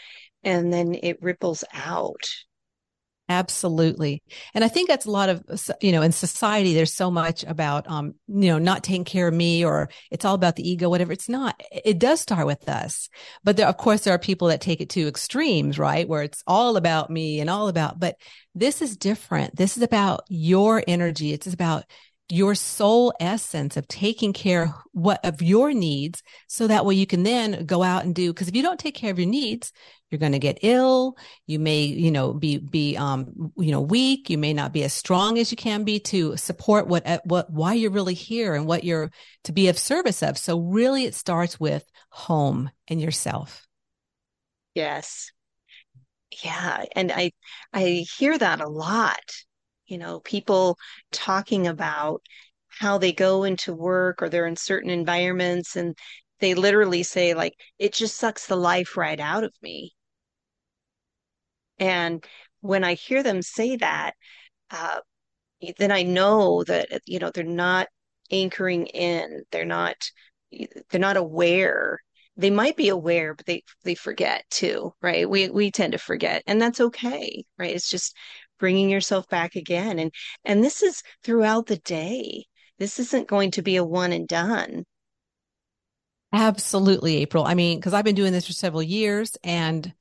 and 0.43 0.73
then 0.73 0.95
it 0.95 1.21
ripples 1.23 1.65
out. 1.73 2.23
Absolutely. 3.31 4.23
And 4.55 4.65
I 4.65 4.69
think 4.69 4.89
that's 4.89 5.05
a 5.05 5.11
lot 5.11 5.29
of, 5.29 5.45
you 5.83 5.93
know, 5.93 6.01
in 6.01 6.13
society, 6.13 6.73
there's 6.73 6.95
so 6.95 7.11
much 7.11 7.45
about, 7.45 7.89
um, 7.91 8.15
you 8.27 8.49
know, 8.51 8.59
not 8.59 8.83
taking 8.83 9.05
care 9.05 9.29
of 9.29 9.35
me 9.35 9.63
or 9.65 9.91
it's 10.11 10.25
all 10.25 10.35
about 10.35 10.57
the 10.57 10.67
ego, 10.69 10.89
whatever. 10.89 11.13
It's 11.13 11.29
not. 11.29 11.61
It 11.71 11.99
does 11.99 12.23
start 12.23 12.47
with 12.47 12.67
us. 12.71 13.11
But 13.45 13.59
there, 13.59 13.67
of 13.67 13.77
course, 13.77 14.03
there 14.03 14.15
are 14.15 14.19
people 14.19 14.49
that 14.49 14.63
take 14.63 14.81
it 14.81 14.89
to 14.91 15.07
extremes, 15.07 15.79
right? 15.79 16.09
Where 16.09 16.23
it's 16.23 16.43
all 16.47 16.79
about 16.79 17.11
me 17.11 17.41
and 17.41 17.51
all 17.51 17.69
about, 17.69 18.01
but 18.01 18.17
this 18.55 18.81
is 18.81 18.97
different. 18.97 19.55
This 19.55 19.77
is 19.77 19.83
about 19.83 20.23
your 20.29 20.83
energy. 20.89 21.33
It's 21.35 21.47
about 21.47 21.85
your 22.31 22.55
soul 22.55 23.13
essence 23.21 23.77
of 23.77 23.89
taking 23.89 24.33
care 24.33 24.75
what 24.93 25.19
of 25.25 25.41
your 25.41 25.73
needs 25.73 26.23
so 26.47 26.67
that 26.67 26.85
way 26.85 26.95
you 26.95 27.07
can 27.07 27.23
then 27.23 27.65
go 27.65 27.83
out 27.83 28.05
and 28.05 28.15
do 28.15 28.33
because 28.33 28.49
if 28.49 28.55
you 28.55 28.63
don't 28.63 28.79
take 28.79 28.95
care 28.95 29.11
of 29.11 29.19
your 29.19 29.29
needs 29.29 29.73
you're 30.11 30.19
going 30.19 30.33
to 30.33 30.39
get 30.39 30.59
ill. 30.63 31.17
You 31.47 31.59
may 31.59 31.83
you 31.83 32.11
know 32.11 32.33
be 32.33 32.59
be 32.59 32.97
um 32.97 33.53
you 33.57 33.71
know 33.71 33.81
weak. 33.81 34.31
You 34.31 34.39
may 34.39 34.55
not 34.55 34.73
be 34.73 34.85
as 34.85 34.93
strong 34.93 35.39
as 35.39 35.51
you 35.51 35.57
can 35.57 35.85
be 35.85 36.01
to 36.01 36.37
support 36.37 36.87
what 36.87 37.07
uh, 37.07 37.21
what 37.25 37.51
why 37.51 37.75
you're 37.75 37.91
really 37.91 38.15
here 38.15 38.55
and 38.55 38.67
what 38.67 38.85
you're 38.85 39.11
to 39.45 39.53
be 39.53 39.69
of 39.69 39.79
service 39.79 40.23
of. 40.23 40.39
So 40.39 40.59
really 40.59 41.05
it 41.05 41.15
starts 41.15 41.61
with 41.61 41.85
home 42.11 42.71
and 42.89 43.01
yourself. 43.01 43.67
Yes. 44.75 45.31
Yeah 46.45 46.85
and 46.95 47.11
i 47.11 47.33
i 47.73 48.05
hear 48.19 48.37
that 48.37 48.61
a 48.61 48.69
lot 48.69 49.19
you 49.89 49.99
know, 49.99 50.21
people 50.21 50.79
talking 51.13 51.67
about 51.67 52.23
how 52.69 52.99
they 52.99 53.13
go 53.13 53.45
into 53.45 53.75
work 53.75 54.23
or 54.23 54.29
they're 54.29 54.47
in 54.47 54.57
certain 54.57 54.91
environments 54.91 55.77
and 55.77 55.97
they 56.41 56.55
literally 56.55 57.03
say 57.03 57.35
like 57.35 57.55
it 57.79 57.93
just 57.95 58.17
sucks 58.17 58.47
the 58.47 58.57
life 58.57 58.97
right 58.97 59.21
out 59.21 59.45
of 59.45 59.53
me. 59.63 59.93
And 61.79 62.25
when 62.61 62.85
I 62.85 62.95
hear 62.95 63.23
them 63.23 63.43
say 63.43 63.77
that, 63.77 64.15
uh, 64.71 65.01
then 65.79 65.93
I 65.93 66.03
know 66.05 66.65
that 66.65 67.03
you 67.07 67.19
know 67.21 67.31
they're 67.33 67.45
not 67.45 67.89
anchoring 68.31 68.87
in. 68.89 69.45
They're 69.53 69.65
not 69.65 69.97
they're 70.91 71.01
not 71.01 71.17
aware. 71.17 72.01
They 72.37 72.51
might 72.51 72.77
be 72.77 72.89
aware, 72.91 73.35
but 73.35 73.47
they 73.47 73.65
they 73.85 73.95
forget 73.95 74.45
too, 74.51 74.95
right? 75.03 75.29
We 75.31 75.51
we 75.51 75.71
tend 75.73 75.93
to 75.93 75.99
forget, 75.99 76.43
and 76.47 76.61
that's 76.63 76.81
okay, 76.81 77.45
right? 77.59 77.75
It's 77.77 77.91
just 77.91 78.17
bringing 78.59 78.91
yourself 78.91 79.29
back 79.29 79.57
again. 79.57 79.99
And 79.99 80.13
and 80.45 80.63
this 80.63 80.83
is 80.83 81.03
throughout 81.23 81.67
the 81.67 81.79
day. 81.79 82.45
This 82.79 82.99
isn't 83.01 83.29
going 83.29 83.53
to 83.53 83.63
be 83.63 83.77
a 83.77 83.85
one 83.85 84.13
and 84.13 84.29
done. 84.29 84.85
Absolutely, 86.33 87.17
April. 87.17 87.45
I 87.45 87.55
mean, 87.55 87.79
because 87.79 87.95
I've 87.95 88.05
been 88.05 88.15
doing 88.15 88.33
this 88.33 88.47
for 88.47 88.53
several 88.53 88.83
years, 88.83 89.37
and 89.43 89.93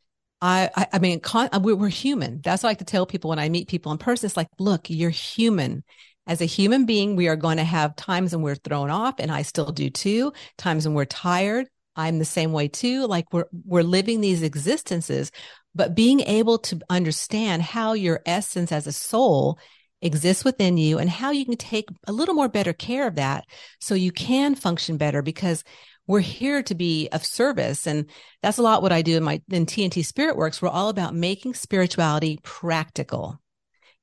I, 0.42 0.70
I, 0.76 0.88
I 0.94 1.00
mean, 1.00 1.20
con- 1.22 1.50
uh, 1.54 1.60
we're, 1.64 1.76
we're 1.76 1.88
human. 1.88 2.42
That's 2.44 2.64
what 2.64 2.68
I 2.68 2.72
like 2.72 2.78
to 2.80 2.86
tell 2.86 3.06
people 3.06 3.30
when 3.30 3.40
I 3.40 3.50
meet 3.50 3.70
people 3.70 3.92
in 3.92 3.98
person. 3.98 4.28
It's 4.28 4.38
like, 4.38 4.50
look, 4.60 4.90
you're 4.90 5.10
human. 5.10 5.84
As 6.28 6.42
a 6.42 6.46
human 6.46 6.86
being, 6.86 7.16
we 7.16 7.30
are 7.30 7.38
going 7.38 7.58
to 7.58 7.64
have 7.64 7.96
times 7.96 8.34
when 8.34 8.42
we're 8.44 8.56
thrown 8.56 8.90
off, 8.90 9.16
and 9.20 9.32
I 9.32 9.44
still 9.44 9.72
do 9.72 9.90
too. 9.90 10.34
Times 10.58 10.86
when 10.86 10.96
we're 10.96 11.06
tired. 11.06 11.68
I'm 11.96 12.20
the 12.20 12.26
same 12.26 12.52
way 12.52 12.68
too. 12.68 13.08
Like 13.08 13.34
we're 13.34 13.48
we're 13.66 13.82
living 13.82 14.22
these 14.22 14.44
existences 14.44 15.32
but 15.76 15.96
being 15.96 16.22
able 16.22 16.58
to 16.58 16.80
understand 16.90 17.62
how 17.62 17.94
your 17.94 18.22
essence 18.26 18.72
as 18.72 18.88
a 18.88 18.92
soul 18.92 19.60
exists 20.02 20.44
within 20.44 20.78
you 20.78 21.00
and 21.00 21.10
how 21.10 21.32
you 21.32 21.46
can 21.46 21.58
take 21.58 21.90
a 22.08 22.12
little 22.12 22.36
more 22.36 22.50
better 22.50 22.74
care 22.74 23.08
of 23.08 23.16
that 23.16 23.46
so 23.80 23.96
you 23.96 24.12
can 24.12 24.56
function 24.56 24.98
better 24.98 25.22
because 25.22 25.64
we're 26.06 26.20
here 26.20 26.64
to 26.64 26.76
be 26.76 27.10
of 27.12 27.26
service. 27.26 27.86
And 27.86 28.10
that's 28.42 28.58
a 28.58 28.62
lot 28.62 28.82
what 28.82 28.94
i 28.94 29.02
do 29.02 29.18
in 29.18 29.24
my 29.24 29.42
in 29.50 29.66
tnt 29.66 30.06
spirit 30.06 30.38
works. 30.38 30.62
We're 30.62 30.70
all 30.70 30.90
about 30.90 31.14
making 31.14 31.54
spirituality 31.54 32.40
practical. 32.44 33.40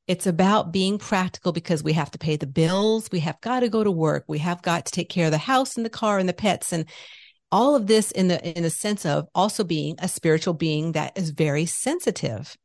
It's 0.07 0.27
about 0.27 0.71
being 0.71 0.99
practical 0.99 1.53
because 1.53 1.83
we 1.83 1.95
have 1.95 2.11
to 2.11 2.19
pay 2.19 2.37
the 2.37 2.47
bills. 2.47 3.09
We 3.11 3.21
have 3.21 3.41
got 3.41 3.61
to 3.61 3.71
go 3.71 3.83
to 3.83 3.91
work. 3.91 4.25
We 4.29 4.39
have 4.39 4.61
got 4.61 4.85
to 4.85 4.93
take 4.93 5.09
care 5.09 5.27
of 5.27 5.33
the 5.33 5.39
house 5.39 5.77
and 5.77 5.87
the 5.87 5.91
car 5.91 6.19
and 6.19 6.29
the 6.29 6.35
pets 6.35 6.73
and 6.73 6.85
all 7.55 7.77
of 7.77 7.87
this 7.87 8.11
in 8.11 8.27
the 8.27 8.57
in 8.57 8.65
the 8.65 8.71
sense 8.71 9.07
of 9.07 9.29
also 9.33 9.63
being 9.63 9.95
a 10.01 10.09
spiritual 10.09 10.55
being 10.55 10.91
that 10.93 11.17
is 11.17 11.31
very 11.31 11.65
sensitive 11.65 12.57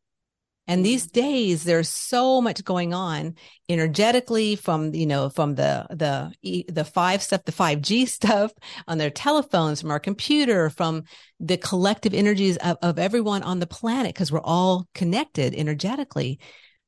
and 0.66 0.84
these 0.84 1.06
mm-hmm. 1.06 1.22
days 1.22 1.64
there's 1.64 1.90
so 1.90 2.42
much 2.42 2.64
going 2.64 2.92
on 2.92 3.36
energetically 3.70 4.56
from 4.56 4.96
you 4.96 5.06
know 5.06 5.30
from 5.30 5.54
the 5.54 5.86
the 5.92 6.66
the 6.72 6.84
five 6.84 7.22
stuff 7.22 7.46
the 7.46 7.52
5g 7.52 8.08
stuff 8.18 8.52
on 8.88 8.98
their 8.98 9.12
telephones 9.12 9.80
from 9.80 9.92
our 9.92 10.00
computer 10.00 10.72
from 10.72 11.04
the 11.40 11.58
collective 11.58 12.16
energies 12.16 12.58
of, 12.58 12.78
of 12.82 12.98
everyone 12.98 13.44
on 13.44 13.60
the 13.60 13.68
planet 13.68 14.16
because 14.16 14.32
we're 14.32 14.42
all 14.42 14.88
connected 14.96 15.54
energetically 15.54 16.40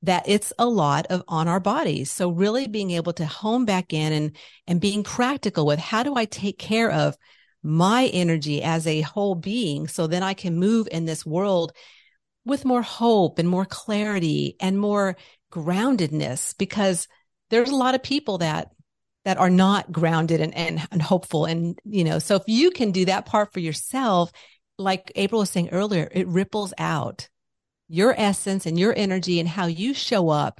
that 0.02 0.24
it's 0.26 0.52
a 0.58 0.66
lot 0.66 1.06
of 1.12 1.24
on 1.28 1.48
our 1.48 1.60
bodies 1.60 2.10
so 2.12 2.32
really 2.32 2.66
being 2.68 2.90
able 2.90 3.14
to 3.14 3.28
home 3.28 3.64
back 3.64 3.94
in 3.94 4.12
and 4.12 4.36
and 4.66 4.82
being 4.82 5.04
practical 5.04 5.68
with 5.68 5.78
how 5.78 6.02
do 6.02 6.16
i 6.16 6.26
take 6.26 6.58
care 6.58 6.90
of 6.90 7.16
my 7.64 8.08
energy 8.08 8.64
as 8.64 8.88
a 8.88 9.02
whole 9.02 9.36
being. 9.36 9.88
So 9.88 10.08
then 10.08 10.24
I 10.24 10.34
can 10.34 10.58
move 10.58 10.88
in 10.92 11.06
this 11.06 11.26
world 11.26 11.74
with 12.46 12.66
more 12.66 12.82
hope 12.82 13.40
and 13.40 13.48
more 13.48 13.66
clarity 13.66 14.56
and 14.60 14.80
more 14.80 15.16
groundedness 15.52 16.58
because 16.58 17.08
there's 17.50 17.70
a 17.70 17.76
lot 17.76 17.96
of 17.96 18.04
people 18.04 18.40
that 18.40 18.70
that 19.24 19.38
are 19.38 19.50
not 19.50 19.92
grounded 19.92 20.42
and, 20.42 20.56
and, 20.56 20.88
and 20.92 21.02
hopeful. 21.02 21.46
And, 21.46 21.78
you 21.86 22.04
know, 22.04 22.18
so 22.18 22.38
if 22.38 22.44
you 22.48 22.72
can 22.72 22.92
do 22.92 23.06
that 23.06 23.28
part 23.28 23.54
for 23.54 23.60
yourself, 23.60 24.32
like 24.80 25.12
April 25.16 25.42
was 25.42 25.52
saying 25.52 25.70
earlier, 25.70 26.10
it 26.12 26.28
ripples 26.28 26.74
out 26.80 27.30
your 27.88 28.16
essence 28.18 28.66
and 28.66 28.80
your 28.80 28.96
energy 28.98 29.40
and 29.40 29.48
how 29.48 29.68
you 29.68 29.94
show 29.94 30.30
up 30.30 30.60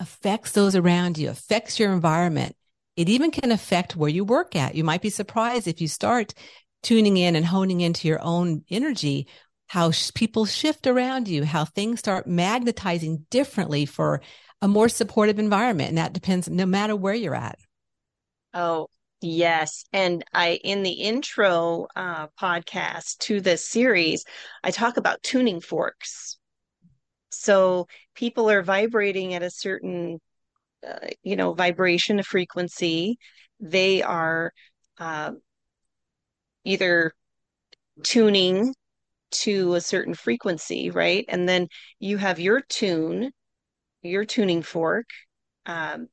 affects 0.00 0.52
those 0.52 0.74
around 0.74 1.18
you, 1.18 1.28
affects 1.30 1.78
your 1.78 1.92
environment. 1.92 2.56
It 3.00 3.08
even 3.08 3.30
can 3.30 3.50
affect 3.50 3.96
where 3.96 4.10
you 4.10 4.26
work 4.26 4.54
at. 4.54 4.74
You 4.74 4.84
might 4.84 5.00
be 5.00 5.08
surprised 5.08 5.66
if 5.66 5.80
you 5.80 5.88
start 5.88 6.34
tuning 6.82 7.16
in 7.16 7.34
and 7.34 7.46
honing 7.46 7.80
into 7.80 8.06
your 8.06 8.20
own 8.20 8.62
energy, 8.68 9.26
how 9.68 9.90
sh- 9.90 10.10
people 10.14 10.44
shift 10.44 10.86
around 10.86 11.26
you, 11.26 11.46
how 11.46 11.64
things 11.64 12.00
start 12.00 12.26
magnetizing 12.26 13.24
differently 13.30 13.86
for 13.86 14.20
a 14.60 14.68
more 14.68 14.90
supportive 14.90 15.38
environment. 15.38 15.88
And 15.88 15.96
that 15.96 16.12
depends 16.12 16.50
no 16.50 16.66
matter 16.66 16.94
where 16.94 17.14
you're 17.14 17.34
at. 17.34 17.58
Oh, 18.52 18.88
yes. 19.22 19.86
And 19.94 20.22
I, 20.34 20.60
in 20.62 20.82
the 20.82 20.92
intro 20.92 21.86
uh, 21.96 22.26
podcast 22.38 23.16
to 23.20 23.40
this 23.40 23.66
series, 23.66 24.26
I 24.62 24.72
talk 24.72 24.98
about 24.98 25.22
tuning 25.22 25.62
forks. 25.62 26.36
So 27.30 27.86
people 28.14 28.50
are 28.50 28.62
vibrating 28.62 29.32
at 29.32 29.42
a 29.42 29.48
certain, 29.48 30.20
uh, 30.86 31.08
you 31.22 31.36
know, 31.36 31.54
vibration, 31.54 32.22
frequency. 32.22 33.18
They 33.60 34.02
are 34.02 34.52
uh, 34.98 35.32
either 36.64 37.12
tuning 38.02 38.74
to 39.30 39.74
a 39.74 39.80
certain 39.80 40.14
frequency, 40.14 40.90
right? 40.90 41.24
And 41.28 41.48
then 41.48 41.68
you 41.98 42.16
have 42.18 42.40
your 42.40 42.60
tune, 42.62 43.30
your 44.02 44.24
tuning 44.24 44.62
fork. 44.62 45.06
Um, 45.66 46.08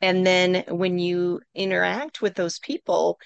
and 0.00 0.26
then 0.26 0.64
when 0.68 0.98
you 0.98 1.40
interact 1.54 2.22
with 2.22 2.34
those 2.34 2.58
people, 2.60 3.18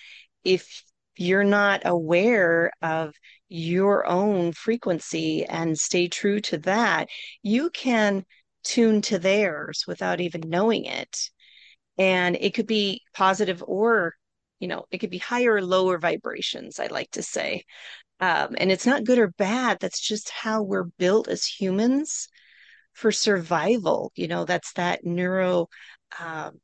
if 0.45 0.85
you're 1.17 1.45
not 1.45 1.83
aware 1.85 2.73
of 2.81 3.15
your 3.49 4.07
own 4.07 4.53
frequency 4.53 5.45
and 5.45 5.79
stay 5.79 6.09
true 6.09 6.41
to 6.41 6.59
that, 6.59 7.09
you 7.43 7.71
can 7.71 8.25
tune 8.63 9.03
to 9.03 9.19
theirs 9.19 9.85
without 9.87 10.21
even 10.21 10.43
knowing 10.47 10.85
it. 10.85 11.31
And 11.99 12.37
it 12.37 12.55
could 12.55 12.67
be 12.67 13.03
positive 13.15 13.63
or, 13.67 14.15
you 14.61 14.69
know, 14.69 14.85
it 14.91 14.99
could 14.99 15.11
be 15.11 15.19
higher 15.19 15.55
or 15.55 15.63
lower 15.63 15.99
vibrations, 15.99 16.79
I 16.79 16.87
like 16.87 17.11
to 17.13 17.23
say. 17.23 17.65
Um, 18.21 18.55
and 18.59 18.71
it's 18.73 18.87
not 18.87 19.05
good 19.05 19.19
or 19.19 19.29
bad. 19.29 19.79
That's 19.81 20.01
just 20.01 20.31
how 20.31 20.63
we're 20.63 20.85
built 20.85 21.29
as 21.29 21.45
humans 21.45 22.29
for 22.93 23.13
survival. 23.13 24.13
You 24.15 24.29
know, 24.29 24.45
that's 24.45 24.73
that 24.75 25.05
neuro 25.05 25.69
um, 26.21 26.61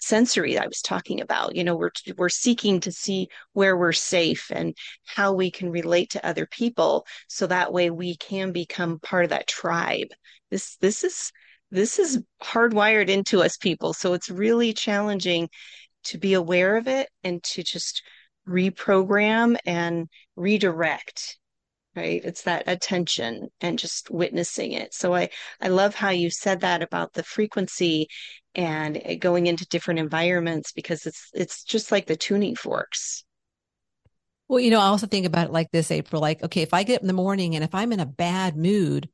sensory 0.00 0.58
I 0.58 0.66
was 0.66 0.80
talking 0.82 1.20
about. 1.20 1.56
You 1.56 1.64
know, 1.64 1.76
we're 1.76 1.90
we're 2.16 2.28
seeking 2.28 2.80
to 2.80 2.92
see 2.92 3.28
where 3.52 3.76
we're 3.76 3.92
safe 3.92 4.50
and 4.54 4.74
how 5.04 5.32
we 5.32 5.50
can 5.50 5.70
relate 5.70 6.10
to 6.10 6.26
other 6.26 6.46
people, 6.46 7.06
so 7.28 7.46
that 7.46 7.72
way 7.72 7.90
we 7.90 8.16
can 8.16 8.52
become 8.52 9.00
part 9.00 9.24
of 9.24 9.30
that 9.30 9.48
tribe. 9.48 10.08
This 10.50 10.76
this 10.76 11.04
is 11.04 11.32
this 11.70 11.98
is 11.98 12.22
hardwired 12.42 13.08
into 13.08 13.42
us 13.42 13.56
people, 13.56 13.92
so 13.92 14.14
it's 14.14 14.30
really 14.30 14.72
challenging 14.72 15.48
to 16.04 16.18
be 16.18 16.34
aware 16.34 16.76
of 16.76 16.88
it 16.88 17.08
and 17.24 17.42
to 17.42 17.62
just 17.62 18.02
reprogram 18.48 19.56
and 19.66 20.08
redirect 20.36 21.36
right 21.94 22.22
it's 22.24 22.42
that 22.42 22.64
attention 22.66 23.48
and 23.60 23.78
just 23.78 24.10
witnessing 24.10 24.72
it 24.72 24.94
so 24.94 25.14
i 25.14 25.28
i 25.60 25.68
love 25.68 25.94
how 25.94 26.10
you 26.10 26.30
said 26.30 26.60
that 26.60 26.82
about 26.82 27.12
the 27.12 27.22
frequency 27.22 28.06
and 28.58 29.00
eh, 29.04 29.14
going 29.14 29.46
into 29.46 29.66
different 29.68 30.00
environments 30.00 30.72
because 30.72 31.06
it's 31.06 31.30
it's 31.32 31.64
just 31.64 31.90
like 31.90 32.06
the 32.06 32.16
tuning 32.16 32.56
forks 32.56 33.24
well 34.48 34.60
you 34.60 34.70
know 34.70 34.80
i 34.80 34.86
also 34.86 35.06
think 35.06 35.24
about 35.24 35.46
it 35.46 35.52
like 35.52 35.70
this 35.70 35.90
april 35.90 36.20
like 36.20 36.42
okay 36.42 36.60
if 36.60 36.74
i 36.74 36.82
get 36.82 36.96
up 36.96 37.02
in 37.02 37.06
the 37.06 37.14
morning 37.14 37.54
and 37.54 37.64
if 37.64 37.74
i'm 37.74 37.92
in 37.92 38.00
a 38.00 38.06
bad 38.06 38.56
mood 38.56 39.08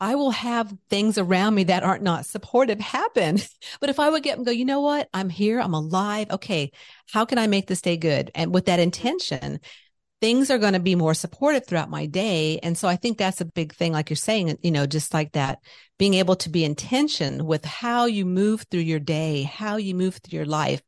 I 0.00 0.16
will 0.16 0.32
have 0.32 0.76
things 0.90 1.16
around 1.16 1.54
me 1.54 1.62
that 1.64 1.84
aren't 1.84 2.02
not 2.02 2.26
supportive 2.26 2.80
happen. 2.80 3.38
But 3.80 3.88
if 3.88 4.00
I 4.00 4.10
would 4.10 4.24
get 4.24 4.36
and 4.36 4.44
go, 4.44 4.50
you 4.50 4.64
know 4.64 4.80
what? 4.80 5.08
I'm 5.14 5.28
here. 5.28 5.60
I'm 5.60 5.74
alive. 5.74 6.28
Okay. 6.28 6.72
How 7.12 7.24
can 7.24 7.38
I 7.38 7.46
make 7.46 7.68
this 7.68 7.80
day 7.80 7.96
good? 7.96 8.32
And 8.34 8.52
with 8.52 8.66
that 8.66 8.80
mm-hmm. 8.80 8.82
intention, 8.82 9.60
things 10.22 10.52
are 10.52 10.58
going 10.58 10.74
to 10.74 10.80
be 10.80 10.94
more 10.94 11.14
supportive 11.14 11.66
throughout 11.66 11.90
my 11.90 12.06
day. 12.06 12.60
And 12.62 12.78
so 12.78 12.86
I 12.86 12.94
think 12.94 13.18
that's 13.18 13.40
a 13.40 13.44
big 13.44 13.74
thing, 13.74 13.92
like 13.92 14.08
you're 14.08 14.16
saying, 14.16 14.56
you 14.62 14.70
know, 14.70 14.86
just 14.86 15.12
like 15.12 15.32
that, 15.32 15.58
being 15.98 16.14
able 16.14 16.36
to 16.36 16.48
be 16.48 16.64
intention 16.64 17.44
with 17.44 17.64
how 17.64 18.06
you 18.06 18.24
move 18.24 18.64
through 18.70 18.80
your 18.80 19.00
day, 19.00 19.42
how 19.42 19.78
you 19.78 19.96
move 19.96 20.14
through 20.14 20.36
your 20.36 20.46
life. 20.46 20.80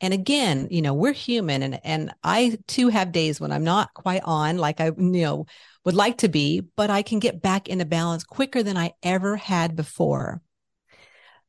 And 0.00 0.12
again, 0.12 0.66
you 0.72 0.82
know, 0.82 0.92
we're 0.92 1.12
human 1.12 1.62
and, 1.62 1.80
and 1.84 2.12
I 2.24 2.58
too 2.66 2.88
have 2.88 3.12
days 3.12 3.40
when 3.40 3.52
I'm 3.52 3.62
not 3.62 3.94
quite 3.94 4.22
on 4.24 4.58
like 4.58 4.80
I, 4.80 4.86
you 4.86 4.94
know, 4.96 5.46
would 5.84 5.94
like 5.94 6.18
to 6.18 6.28
be, 6.28 6.62
but 6.74 6.90
I 6.90 7.02
can 7.02 7.20
get 7.20 7.40
back 7.40 7.68
into 7.68 7.84
balance 7.84 8.24
quicker 8.24 8.64
than 8.64 8.76
I 8.76 8.94
ever 9.04 9.36
had 9.36 9.76
before. 9.76 10.42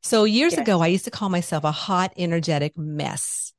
So 0.00 0.24
years 0.24 0.52
yes. 0.52 0.60
ago, 0.60 0.80
I 0.80 0.86
used 0.86 1.06
to 1.06 1.10
call 1.10 1.28
myself 1.28 1.64
a 1.64 1.72
hot, 1.72 2.12
energetic 2.16 2.78
mess 2.78 3.52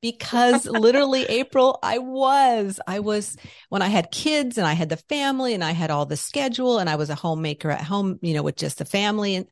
because 0.00 0.66
literally 0.66 1.24
April, 1.24 1.78
I 1.82 1.98
was, 1.98 2.80
I 2.86 3.00
was 3.00 3.36
when 3.68 3.82
I 3.82 3.88
had 3.88 4.10
kids 4.10 4.58
and 4.58 4.66
I 4.66 4.74
had 4.74 4.88
the 4.88 4.96
family 4.96 5.54
and 5.54 5.64
I 5.64 5.72
had 5.72 5.90
all 5.90 6.06
the 6.06 6.16
schedule 6.16 6.78
and 6.78 6.88
I 6.88 6.96
was 6.96 7.10
a 7.10 7.14
homemaker 7.14 7.70
at 7.70 7.82
home, 7.82 8.18
you 8.22 8.34
know, 8.34 8.42
with 8.42 8.56
just 8.56 8.78
the 8.78 8.84
family 8.84 9.36
and 9.36 9.46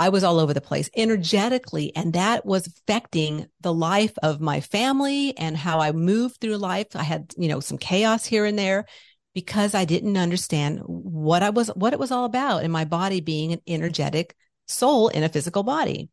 I 0.00 0.10
was 0.10 0.22
all 0.22 0.38
over 0.38 0.54
the 0.54 0.60
place 0.60 0.90
energetically. 0.96 1.94
And 1.96 2.12
that 2.12 2.46
was 2.46 2.66
affecting 2.66 3.46
the 3.62 3.74
life 3.74 4.12
of 4.22 4.40
my 4.40 4.60
family 4.60 5.36
and 5.36 5.56
how 5.56 5.80
I 5.80 5.92
moved 5.92 6.40
through 6.40 6.56
life. 6.58 6.94
I 6.94 7.02
had, 7.02 7.32
you 7.36 7.48
know, 7.48 7.60
some 7.60 7.78
chaos 7.78 8.24
here 8.24 8.44
and 8.44 8.58
there 8.58 8.86
because 9.34 9.74
I 9.74 9.84
didn't 9.84 10.16
understand 10.16 10.80
what 10.84 11.42
I 11.42 11.50
was, 11.50 11.68
what 11.68 11.92
it 11.92 11.98
was 11.98 12.10
all 12.10 12.24
about 12.24 12.62
and 12.62 12.72
my 12.72 12.84
body 12.84 13.20
being 13.20 13.52
an 13.52 13.60
energetic 13.66 14.36
soul 14.66 15.08
in 15.08 15.24
a 15.24 15.28
physical 15.28 15.62
body. 15.62 16.10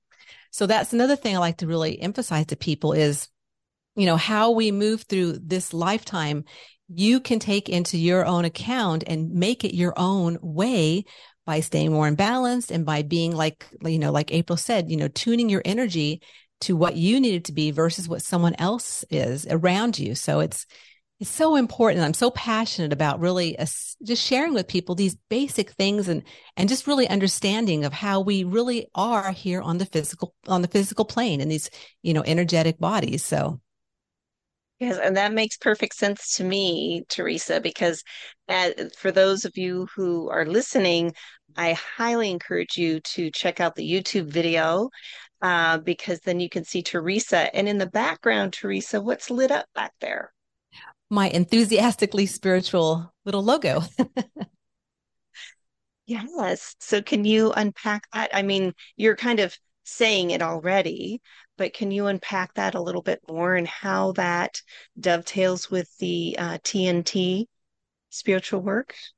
So 0.51 0.65
that's 0.65 0.93
another 0.93 1.15
thing 1.15 1.35
I 1.35 1.39
like 1.39 1.57
to 1.57 1.67
really 1.67 2.01
emphasize 2.01 2.47
to 2.47 2.55
people 2.55 2.93
is 2.93 3.27
you 3.95 4.05
know, 4.05 4.17
how 4.17 4.51
we 4.51 4.71
move 4.71 5.03
through 5.03 5.39
this 5.41 5.73
lifetime, 5.73 6.43
you 6.93 7.19
can 7.19 7.39
take 7.39 7.69
into 7.69 7.97
your 7.97 8.25
own 8.25 8.45
account 8.45 9.03
and 9.08 9.31
make 9.31 9.63
it 9.63 9.75
your 9.75 9.93
own 9.97 10.38
way 10.41 11.05
by 11.45 11.60
staying 11.60 11.91
more 11.91 12.08
in 12.08 12.15
balance 12.15 12.71
and 12.71 12.86
by 12.86 13.03
being 13.03 13.36
like, 13.36 13.65
you 13.84 13.99
know, 13.99 14.12
like 14.12 14.34
April 14.34 14.58
said, 14.58 14.89
you 14.89 14.97
know, 14.97 15.08
tuning 15.08 15.49
your 15.49 15.62
energy 15.63 16.21
to 16.62 16.75
what 16.75 16.95
you 16.95 17.19
need 17.19 17.36
it 17.36 17.45
to 17.45 17.53
be 17.53 17.71
versus 17.71 18.08
what 18.08 18.21
someone 18.21 18.55
else 18.58 19.03
is 19.10 19.45
around 19.49 19.99
you. 19.99 20.15
So 20.15 20.39
it's, 20.39 20.65
it's 21.19 21.29
so 21.29 21.55
important. 21.55 22.03
I'm 22.03 22.13
so 22.13 22.31
passionate 22.31 22.91
about 22.91 23.19
really 23.19 23.58
uh, 23.58 23.65
just 24.03 24.25
sharing 24.25 24.53
with 24.53 24.67
people 24.67 24.95
these 24.95 25.15
basic 25.29 25.71
things 25.71 26.08
and, 26.08 26.23
and 26.58 26.67
just 26.67 26.88
really 26.88 27.08
understanding 27.08 27.86
of 27.86 27.93
how 27.93 28.21
we 28.21 28.43
really 28.43 28.88
are 28.95 29.31
here 29.31 29.62
on 29.62 29.77
the 29.77 29.86
physical, 29.86 30.34
on 30.47 30.62
the 30.62 30.67
physical 30.67 31.05
plane 31.05 31.39
in 31.41 31.47
these, 31.47 31.69
you 32.01 32.13
know, 32.13 32.23
energetic 32.25 32.79
bodies. 32.79 33.23
So 33.23 33.62
Yes, 34.79 34.97
and 34.97 35.15
that 35.15 35.31
makes 35.31 35.55
perfect 35.55 35.95
sense 35.95 36.35
to 36.35 36.43
me, 36.43 37.05
Teresa, 37.07 37.61
because 37.61 38.03
uh, 38.49 38.71
for 38.97 39.09
those 39.09 39.45
of 39.45 39.57
you 39.57 39.88
who 39.95 40.29
are 40.29 40.45
listening, 40.45 41.13
I 41.55 41.73
highly 41.73 42.29
encourage 42.29 42.77
you 42.77 42.99
to 42.99 43.31
check 43.31 43.61
out 43.61 43.75
the 43.75 43.89
YouTube 43.89 44.27
video 44.27 44.89
uh, 45.41 45.77
because 45.77 46.19
then 46.21 46.41
you 46.41 46.49
can 46.49 46.65
see 46.65 46.81
Teresa. 46.81 47.55
And 47.55 47.69
in 47.69 47.77
the 47.77 47.85
background, 47.85 48.51
Teresa, 48.51 48.99
what's 48.99 49.29
lit 49.29 49.51
up 49.51 49.65
back 49.73 49.93
there? 50.01 50.33
My 51.09 51.29
enthusiastically 51.29 52.25
spiritual 52.25 53.13
little 53.23 53.43
logo. 53.43 53.83
yes. 56.05 56.75
So, 56.79 57.01
can 57.01 57.23
you 57.23 57.53
unpack 57.53 58.07
that? 58.11 58.31
I 58.33 58.41
mean, 58.41 58.73
you're 58.97 59.15
kind 59.15 59.39
of 59.39 59.57
saying 59.83 60.31
it 60.31 60.41
already, 60.41 61.21
but 61.57 61.73
can 61.73 61.91
you 61.91 62.07
unpack 62.07 62.53
that 62.55 62.75
a 62.75 62.81
little 62.81 63.01
bit 63.01 63.21
more 63.27 63.55
and 63.55 63.67
how 63.67 64.11
that 64.13 64.61
dovetails 64.99 65.69
with 65.69 65.89
the 65.97 66.35
uh, 66.37 66.57
TNT 66.59 67.45
Spirit 68.09 68.51
Works? 68.51 69.13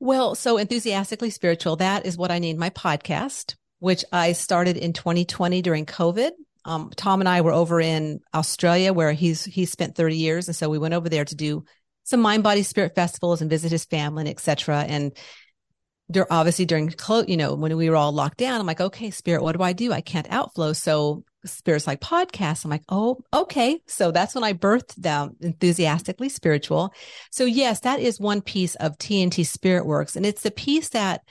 Well, 0.00 0.34
so 0.34 0.58
enthusiastically 0.58 1.30
spiritual, 1.30 1.76
that 1.76 2.04
is 2.04 2.18
what 2.18 2.30
I 2.30 2.38
named 2.38 2.58
my 2.58 2.70
podcast, 2.70 3.54
which 3.78 4.04
I 4.12 4.32
started 4.32 4.76
in 4.76 4.92
2020 4.92 5.62
during 5.62 5.86
COVID. 5.86 6.30
Um, 6.64 6.90
Tom 6.96 7.20
and 7.20 7.28
I 7.28 7.40
were 7.42 7.52
over 7.52 7.80
in 7.80 8.20
Australia 8.34 8.92
where 8.92 9.12
he's, 9.12 9.44
he 9.44 9.66
spent 9.66 9.96
30 9.96 10.16
years. 10.16 10.48
And 10.48 10.56
so 10.56 10.68
we 10.68 10.78
went 10.78 10.94
over 10.94 11.08
there 11.08 11.24
to 11.24 11.34
do 11.34 11.64
some 12.04 12.20
mind, 12.20 12.42
body, 12.42 12.62
spirit 12.62 12.94
festivals 12.94 13.40
and 13.40 13.50
visit 13.50 13.72
his 13.72 13.84
family 13.84 14.22
and 14.22 14.28
etc. 14.28 14.84
And 14.86 15.16
there 16.08 16.30
obviously 16.30 16.64
during 16.64 16.90
close, 16.90 17.26
you 17.28 17.36
know 17.36 17.54
when 17.54 17.76
we 17.76 17.88
were 17.88 17.96
all 17.96 18.12
locked 18.12 18.38
down 18.38 18.60
i'm 18.60 18.66
like 18.66 18.80
okay 18.80 19.10
spirit 19.10 19.42
what 19.42 19.56
do 19.56 19.62
i 19.62 19.72
do? 19.72 19.92
I 19.92 20.00
can't 20.00 20.26
outflow. 20.30 20.72
So 20.72 21.24
spirits 21.46 21.86
like 21.86 22.00
podcasts 22.00 22.64
i'm 22.64 22.70
like 22.70 22.84
oh 22.88 23.18
okay. 23.32 23.80
So 23.86 24.10
that's 24.10 24.34
when 24.34 24.44
i 24.44 24.52
birthed 24.52 24.94
them 24.96 25.36
enthusiastically 25.40 26.28
spiritual. 26.28 26.92
So 27.30 27.44
yes 27.44 27.80
that 27.80 28.00
is 28.00 28.20
one 28.20 28.42
piece 28.42 28.74
of 28.76 28.98
tnt 28.98 29.46
spirit 29.46 29.86
works 29.86 30.16
and 30.16 30.26
it's 30.26 30.42
the 30.42 30.50
piece 30.50 30.90
that 30.90 31.22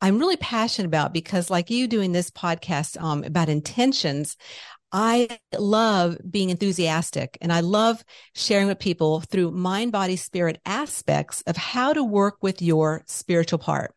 i'm 0.00 0.18
really 0.18 0.36
passionate 0.36 0.88
about 0.88 1.12
because 1.12 1.50
like 1.50 1.70
you 1.70 1.86
doing 1.86 2.12
this 2.12 2.30
podcast 2.30 3.00
um, 3.00 3.24
about 3.24 3.48
intentions 3.48 4.36
I 4.96 5.40
love 5.58 6.18
being 6.30 6.50
enthusiastic 6.50 7.36
and 7.40 7.52
I 7.52 7.60
love 7.60 8.04
sharing 8.36 8.68
with 8.68 8.78
people 8.78 9.22
through 9.22 9.50
mind, 9.50 9.90
body, 9.90 10.14
spirit 10.14 10.60
aspects 10.64 11.42
of 11.48 11.56
how 11.56 11.92
to 11.92 12.04
work 12.04 12.36
with 12.42 12.62
your 12.62 13.02
spiritual 13.08 13.58
part. 13.58 13.92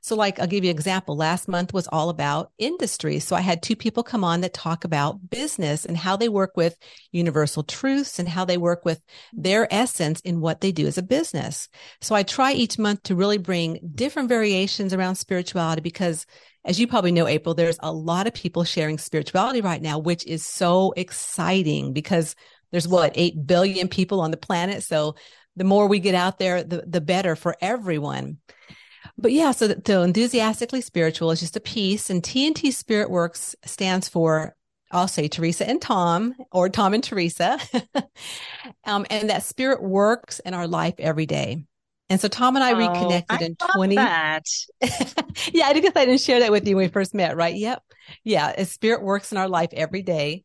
So 0.00 0.16
like 0.16 0.38
I'll 0.38 0.46
give 0.46 0.64
you 0.64 0.70
an 0.70 0.76
example. 0.76 1.16
Last 1.16 1.48
month 1.48 1.72
was 1.72 1.88
all 1.88 2.08
about 2.08 2.52
industry. 2.58 3.18
So 3.18 3.36
I 3.36 3.40
had 3.40 3.62
two 3.62 3.76
people 3.76 4.02
come 4.02 4.24
on 4.24 4.40
that 4.42 4.54
talk 4.54 4.84
about 4.84 5.30
business 5.30 5.84
and 5.84 5.96
how 5.96 6.16
they 6.16 6.28
work 6.28 6.56
with 6.56 6.76
universal 7.12 7.62
truths 7.62 8.18
and 8.18 8.28
how 8.28 8.44
they 8.44 8.58
work 8.58 8.84
with 8.84 9.00
their 9.32 9.72
essence 9.72 10.20
in 10.20 10.40
what 10.40 10.60
they 10.60 10.72
do 10.72 10.86
as 10.86 10.98
a 10.98 11.02
business. 11.02 11.68
So 12.00 12.14
I 12.14 12.22
try 12.22 12.52
each 12.52 12.78
month 12.78 13.02
to 13.04 13.16
really 13.16 13.38
bring 13.38 13.78
different 13.94 14.28
variations 14.28 14.94
around 14.94 15.16
spirituality 15.16 15.80
because 15.80 16.26
as 16.64 16.78
you 16.78 16.86
probably 16.86 17.12
know, 17.12 17.26
April, 17.26 17.54
there's 17.54 17.78
a 17.82 17.92
lot 17.92 18.26
of 18.26 18.34
people 18.34 18.64
sharing 18.64 18.98
spirituality 18.98 19.60
right 19.60 19.80
now, 19.80 19.98
which 19.98 20.26
is 20.26 20.46
so 20.46 20.92
exciting 20.96 21.92
because 21.92 22.34
there's 22.70 22.86
what, 22.86 23.12
8 23.14 23.46
billion 23.46 23.88
people 23.88 24.20
on 24.20 24.30
the 24.30 24.36
planet. 24.36 24.82
So 24.82 25.14
the 25.56 25.64
more 25.64 25.86
we 25.86 25.98
get 25.98 26.14
out 26.14 26.38
there, 26.38 26.62
the, 26.62 26.84
the 26.86 27.00
better 27.00 27.36
for 27.36 27.56
everyone. 27.60 28.38
But 29.18 29.32
yeah, 29.32 29.50
so, 29.50 29.74
so 29.84 30.02
enthusiastically 30.02 30.80
spiritual 30.80 31.32
is 31.32 31.40
just 31.40 31.56
a 31.56 31.60
piece, 31.60 32.08
and 32.08 32.22
TNT 32.22 32.72
Spirit 32.72 33.10
Works 33.10 33.56
stands 33.64 34.08
for 34.08 34.54
I'll 34.90 35.08
say 35.08 35.28
Teresa 35.28 35.68
and 35.68 35.82
Tom, 35.82 36.34
or 36.50 36.68
Tom 36.68 36.94
and 36.94 37.04
Teresa, 37.04 37.58
um, 38.84 39.04
and 39.10 39.28
that 39.28 39.42
spirit 39.42 39.82
works 39.82 40.38
in 40.38 40.54
our 40.54 40.66
life 40.66 40.94
every 40.98 41.26
day. 41.26 41.64
And 42.10 42.20
so 42.20 42.28
Tom 42.28 42.56
and 42.56 42.64
I 42.64 42.72
oh, 42.72 42.78
reconnected 42.78 43.42
I 43.42 43.44
in 43.44 43.56
20. 43.56 43.96
That. 43.96 44.44
yeah, 45.52 45.66
I 45.66 45.78
guess 45.78 45.92
I 45.94 46.06
didn't 46.06 46.22
share 46.22 46.40
that 46.40 46.50
with 46.50 46.66
you 46.66 46.76
when 46.76 46.86
we 46.86 46.90
first 46.90 47.14
met, 47.14 47.36
right? 47.36 47.54
Yep. 47.54 47.82
Yeah. 48.24 48.64
Spirit 48.64 49.02
works 49.02 49.30
in 49.30 49.36
our 49.36 49.48
life 49.48 49.70
every 49.74 50.02
day. 50.02 50.44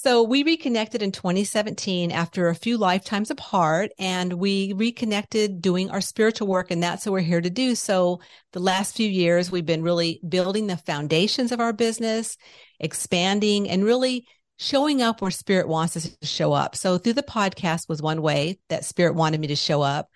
So 0.00 0.22
we 0.22 0.44
reconnected 0.44 1.02
in 1.02 1.10
2017 1.10 2.12
after 2.12 2.46
a 2.46 2.54
few 2.54 2.78
lifetimes 2.78 3.32
apart 3.32 3.90
and 3.98 4.34
we 4.34 4.72
reconnected 4.74 5.60
doing 5.60 5.90
our 5.90 6.00
spiritual 6.00 6.46
work. 6.46 6.70
And 6.70 6.80
that's 6.80 7.04
what 7.04 7.14
we're 7.14 7.20
here 7.22 7.40
to 7.40 7.50
do. 7.50 7.74
So 7.74 8.20
the 8.52 8.60
last 8.60 8.96
few 8.96 9.08
years, 9.10 9.50
we've 9.50 9.66
been 9.66 9.82
really 9.82 10.20
building 10.28 10.68
the 10.68 10.76
foundations 10.76 11.50
of 11.50 11.58
our 11.58 11.72
business, 11.72 12.36
expanding 12.78 13.68
and 13.68 13.84
really 13.84 14.24
showing 14.56 15.02
up 15.02 15.20
where 15.20 15.32
spirit 15.32 15.66
wants 15.66 15.96
us 15.96 16.16
to 16.16 16.26
show 16.28 16.52
up. 16.52 16.76
So 16.76 16.96
through 16.96 17.14
the 17.14 17.24
podcast 17.24 17.88
was 17.88 18.00
one 18.00 18.22
way 18.22 18.60
that 18.68 18.84
spirit 18.84 19.16
wanted 19.16 19.40
me 19.40 19.48
to 19.48 19.56
show 19.56 19.82
up. 19.82 20.10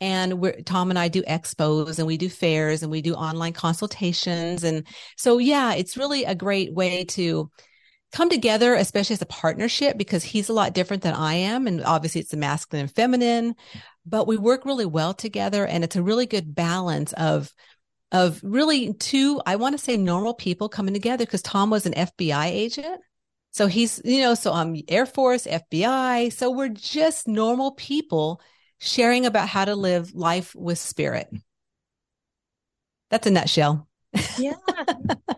And 0.00 0.40
we're, 0.40 0.60
Tom 0.62 0.90
and 0.90 0.98
I 0.98 1.06
do 1.06 1.22
expos 1.22 1.98
and 1.98 2.08
we 2.08 2.16
do 2.16 2.28
fairs 2.28 2.82
and 2.82 2.90
we 2.90 3.02
do 3.02 3.14
online 3.14 3.52
consultations. 3.52 4.64
And 4.64 4.84
so, 5.16 5.38
yeah, 5.38 5.74
it's 5.74 5.96
really 5.96 6.24
a 6.24 6.34
great 6.34 6.74
way 6.74 7.04
to 7.10 7.52
come 8.12 8.30
together, 8.30 8.74
especially 8.74 9.14
as 9.14 9.22
a 9.22 9.26
partnership, 9.26 9.98
because 9.98 10.24
he's 10.24 10.48
a 10.48 10.54
lot 10.54 10.72
different 10.72 11.02
than 11.02 11.14
I 11.14 11.34
am. 11.34 11.66
And 11.66 11.84
obviously 11.84 12.20
it's 12.20 12.30
the 12.30 12.36
masculine 12.36 12.84
and 12.84 12.94
feminine, 12.94 13.54
but 14.06 14.26
we 14.26 14.36
work 14.36 14.64
really 14.64 14.86
well 14.86 15.14
together. 15.14 15.66
And 15.66 15.84
it's 15.84 15.96
a 15.96 16.02
really 16.02 16.26
good 16.26 16.54
balance 16.54 17.12
of, 17.14 17.52
of 18.10 18.40
really 18.42 18.94
two, 18.94 19.40
I 19.44 19.56
want 19.56 19.76
to 19.76 19.84
say 19.84 19.96
normal 19.96 20.34
people 20.34 20.68
coming 20.68 20.94
together 20.94 21.26
because 21.26 21.42
Tom 21.42 21.70
was 21.70 21.84
an 21.84 21.92
FBI 21.92 22.46
agent. 22.46 23.00
So 23.50 23.66
he's, 23.66 24.00
you 24.04 24.20
know, 24.20 24.34
so 24.34 24.52
I'm 24.52 24.76
Air 24.88 25.06
Force, 25.06 25.46
FBI. 25.46 26.32
So 26.32 26.50
we're 26.50 26.68
just 26.68 27.28
normal 27.28 27.72
people 27.72 28.40
sharing 28.78 29.26
about 29.26 29.48
how 29.48 29.64
to 29.64 29.74
live 29.74 30.14
life 30.14 30.54
with 30.54 30.78
spirit. 30.78 31.28
That's 33.10 33.26
a 33.26 33.30
nutshell. 33.30 33.88
yeah, 34.38 34.54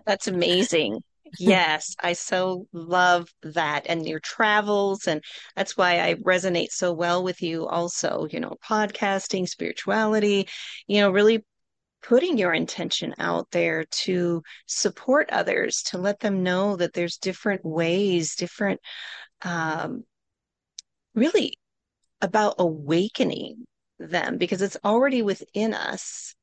that's 0.06 0.28
amazing 0.28 1.00
yes, 1.38 1.94
I 2.02 2.12
so 2.14 2.66
love 2.72 3.28
that 3.42 3.86
and 3.88 4.06
your 4.06 4.20
travels. 4.20 5.06
And 5.06 5.22
that's 5.56 5.76
why 5.76 6.00
I 6.00 6.14
resonate 6.14 6.70
so 6.70 6.92
well 6.92 7.22
with 7.22 7.42
you 7.42 7.66
also, 7.66 8.26
you 8.30 8.40
know, 8.40 8.56
podcasting, 8.64 9.48
spirituality, 9.48 10.48
you 10.86 11.00
know, 11.00 11.10
really 11.10 11.44
putting 12.02 12.38
your 12.38 12.52
intention 12.52 13.14
out 13.18 13.46
there 13.50 13.84
to 13.90 14.42
support 14.66 15.28
others, 15.30 15.82
to 15.82 15.98
let 15.98 16.20
them 16.20 16.42
know 16.42 16.76
that 16.76 16.92
there's 16.92 17.18
different 17.18 17.64
ways, 17.64 18.34
different, 18.34 18.80
um, 19.42 20.04
really 21.14 21.54
about 22.20 22.56
awakening 22.58 23.64
them 23.98 24.38
because 24.38 24.62
it's 24.62 24.76
already 24.84 25.22
within 25.22 25.74
us. 25.74 26.34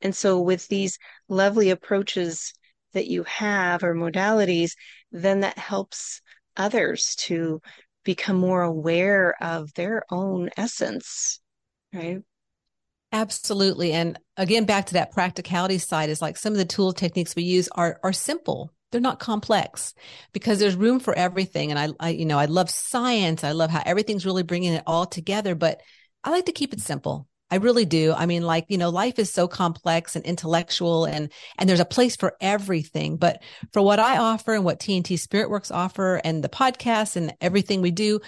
And 0.00 0.14
so, 0.14 0.40
with 0.40 0.68
these 0.68 0.98
lovely 1.28 1.70
approaches 1.70 2.52
that 2.92 3.06
you 3.06 3.24
have 3.24 3.82
or 3.82 3.94
modalities, 3.94 4.72
then 5.12 5.40
that 5.40 5.58
helps 5.58 6.20
others 6.56 7.14
to 7.16 7.60
become 8.04 8.36
more 8.36 8.62
aware 8.62 9.34
of 9.42 9.72
their 9.74 10.02
own 10.10 10.50
essence, 10.56 11.40
right? 11.92 12.22
Absolutely. 13.12 13.92
And 13.92 14.18
again, 14.36 14.64
back 14.64 14.86
to 14.86 14.94
that 14.94 15.12
practicality 15.12 15.78
side 15.78 16.10
is 16.10 16.20
like 16.20 16.36
some 16.36 16.52
of 16.52 16.58
the 16.58 16.64
tool 16.64 16.92
techniques 16.92 17.34
we 17.34 17.42
use 17.42 17.68
are, 17.68 17.98
are 18.02 18.12
simple. 18.12 18.72
They're 18.90 19.00
not 19.00 19.18
complex 19.18 19.94
because 20.32 20.58
there's 20.58 20.74
room 20.74 21.00
for 21.00 21.14
everything. 21.14 21.70
And 21.70 21.78
I, 21.78 21.88
I, 22.00 22.10
you 22.10 22.26
know, 22.26 22.38
I 22.38 22.46
love 22.46 22.70
science. 22.70 23.44
I 23.44 23.52
love 23.52 23.70
how 23.70 23.82
everything's 23.84 24.26
really 24.26 24.42
bringing 24.42 24.74
it 24.74 24.82
all 24.86 25.06
together, 25.06 25.54
but 25.54 25.80
I 26.24 26.30
like 26.30 26.46
to 26.46 26.52
keep 26.52 26.72
it 26.72 26.80
simple. 26.80 27.28
I 27.50 27.56
really 27.56 27.84
do. 27.84 28.12
I 28.12 28.26
mean, 28.26 28.42
like, 28.42 28.66
you 28.68 28.78
know, 28.78 28.90
life 28.90 29.18
is 29.18 29.32
so 29.32 29.48
complex 29.48 30.16
and 30.16 30.24
intellectual 30.24 31.06
and, 31.06 31.32
and 31.58 31.68
there's 31.68 31.80
a 31.80 31.84
place 31.84 32.14
for 32.14 32.36
everything. 32.40 33.16
But 33.16 33.42
for 33.72 33.80
what 33.80 33.98
I 33.98 34.18
offer 34.18 34.54
and 34.54 34.64
what 34.64 34.80
TNT 34.80 35.18
Spirit 35.18 35.50
Works 35.50 35.70
offer 35.70 36.20
and 36.24 36.44
the 36.44 36.48
podcast 36.48 37.16
and 37.16 37.34
everything 37.40 37.80
we 37.80 37.90
do, 37.90 38.20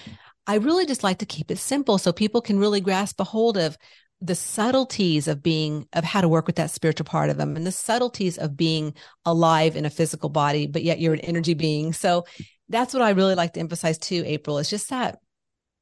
I 0.46 0.56
really 0.56 0.87
just 0.87 1.04
like 1.04 1.18
to 1.18 1.26
keep 1.26 1.50
it 1.50 1.59
simple 1.59 1.98
so 1.98 2.12
people 2.12 2.40
can 2.40 2.59
really 2.59 2.80
grasp 2.80 3.20
a 3.20 3.24
hold 3.24 3.56
of 3.56 3.76
the 4.22 4.35
subtleties 4.35 5.28
of 5.28 5.42
being, 5.42 5.87
of 5.92 6.04
how 6.04 6.20
to 6.20 6.28
work 6.28 6.46
with 6.46 6.56
that 6.56 6.70
spiritual 6.70 7.06
part 7.06 7.30
of 7.30 7.37
them 7.37 7.56
and 7.56 7.66
the 7.66 7.72
subtleties 7.72 8.37
of 8.37 8.56
being 8.56 8.94
alive 9.24 9.76
in 9.76 9.87
a 9.87 9.90
physical 9.90 10.28
body, 10.28 10.66
but 10.66 10.83
yet 10.83 11.00
you're 11.00 11.14
an 11.14 11.20
energy 11.20 11.54
being. 11.54 11.92
So 11.92 12.24
that's 12.68 12.92
what 12.92 13.02
I 13.02 13.11
really 13.11 13.35
like 13.35 13.54
to 13.54 13.61
emphasize 13.61 13.98
too, 13.98 14.22
April. 14.26 14.59
It's 14.59 14.70
just 14.70 14.90
that 14.90 15.18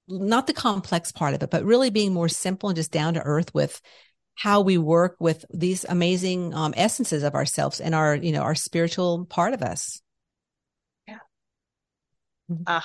not 0.09 0.47
the 0.47 0.53
complex 0.53 1.12
part 1.12 1.35
of 1.35 1.42
it, 1.42 1.51
but 1.51 1.64
really 1.64 1.90
being 1.90 2.12
more 2.12 2.29
simple 2.29 2.68
and 2.68 2.77
just 2.77 2.92
down 2.92 3.14
to 3.14 3.23
earth 3.23 3.55
with 3.55 3.81
how 4.35 4.61
we 4.61 4.79
work 4.79 5.16
with 5.18 5.44
these 5.53 5.85
amazing 5.88 6.55
um, 6.55 6.73
essences 6.77 7.23
of 7.23 7.35
ourselves 7.35 7.81
and 7.81 7.94
our, 7.94 8.14
you 8.14 8.33
know, 8.33 8.42
our 8.42 8.55
spiritual 8.55 9.27
part 9.27 9.53
of 9.53 9.62
us. 9.62 10.01
Yeah. 11.07 11.18
Uh, 12.66 12.81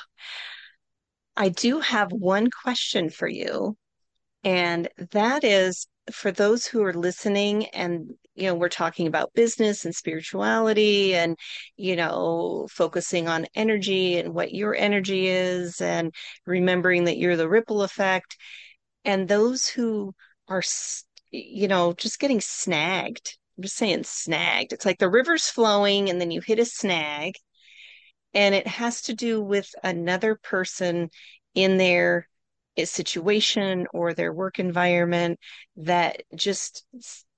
I 1.36 1.50
do 1.50 1.80
have 1.80 2.12
one 2.12 2.50
question 2.50 3.10
for 3.10 3.28
you. 3.28 3.78
And 4.44 4.90
that 5.12 5.44
is 5.44 5.88
for 6.12 6.32
those 6.32 6.66
who 6.66 6.84
are 6.84 6.94
listening 6.94 7.68
and 7.68 8.12
you 8.36 8.46
know 8.46 8.56
we're 8.56 8.70
talking 8.70 9.08
about 9.08 9.34
business 9.34 9.86
and 9.86 9.96
spirituality 9.96 11.16
and 11.16 11.38
you 11.78 11.96
know 11.96 12.68
focusing 12.70 13.28
on 13.28 13.46
energy 13.56 14.18
and 14.18 14.34
what 14.34 14.54
your 14.54 14.76
energy 14.76 15.28
is 15.28 15.80
and 15.82 16.14
remembering 16.46 17.06
that 17.06 17.18
you're 17.18 17.38
the 17.38 17.50
ripple 17.50 17.84
effect. 17.84 18.38
And 19.06 19.28
those 19.28 19.68
who 19.68 20.14
are 20.48 20.64
you 21.32 21.68
know 21.68 21.94
just 21.94 22.20
getting 22.20 22.42
snagged 22.42 23.38
i'm 23.58 23.64
just 23.64 23.76
saying 23.76 24.04
snagged. 24.04 24.74
It's 24.74 24.86
like 24.86 25.00
the 25.00 25.10
river's 25.10 25.48
flowing 25.50 26.10
and 26.10 26.20
then 26.20 26.32
you 26.32 26.42
hit 26.42 26.60
a 26.60 26.66
snag 26.66 27.36
and 28.34 28.56
it 28.56 28.68
has 28.68 29.04
to 29.04 29.14
do 29.14 29.42
with 29.42 29.70
another 29.84 30.36
person 30.36 31.10
in 31.56 31.78
their 31.78 32.28
situation 32.84 33.88
or 33.94 34.14
their 34.14 34.34
work 34.34 34.60
environment 34.60 35.40
that 35.78 36.24
just 36.36 36.86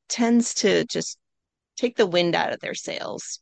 tends 0.08 0.54
to 0.56 0.86
just 0.86 1.17
take 1.78 1.98
the 1.98 2.08
wind 2.08 2.36
out 2.36 2.54
of 2.54 2.60
their 2.60 2.76
sails. 2.76 3.39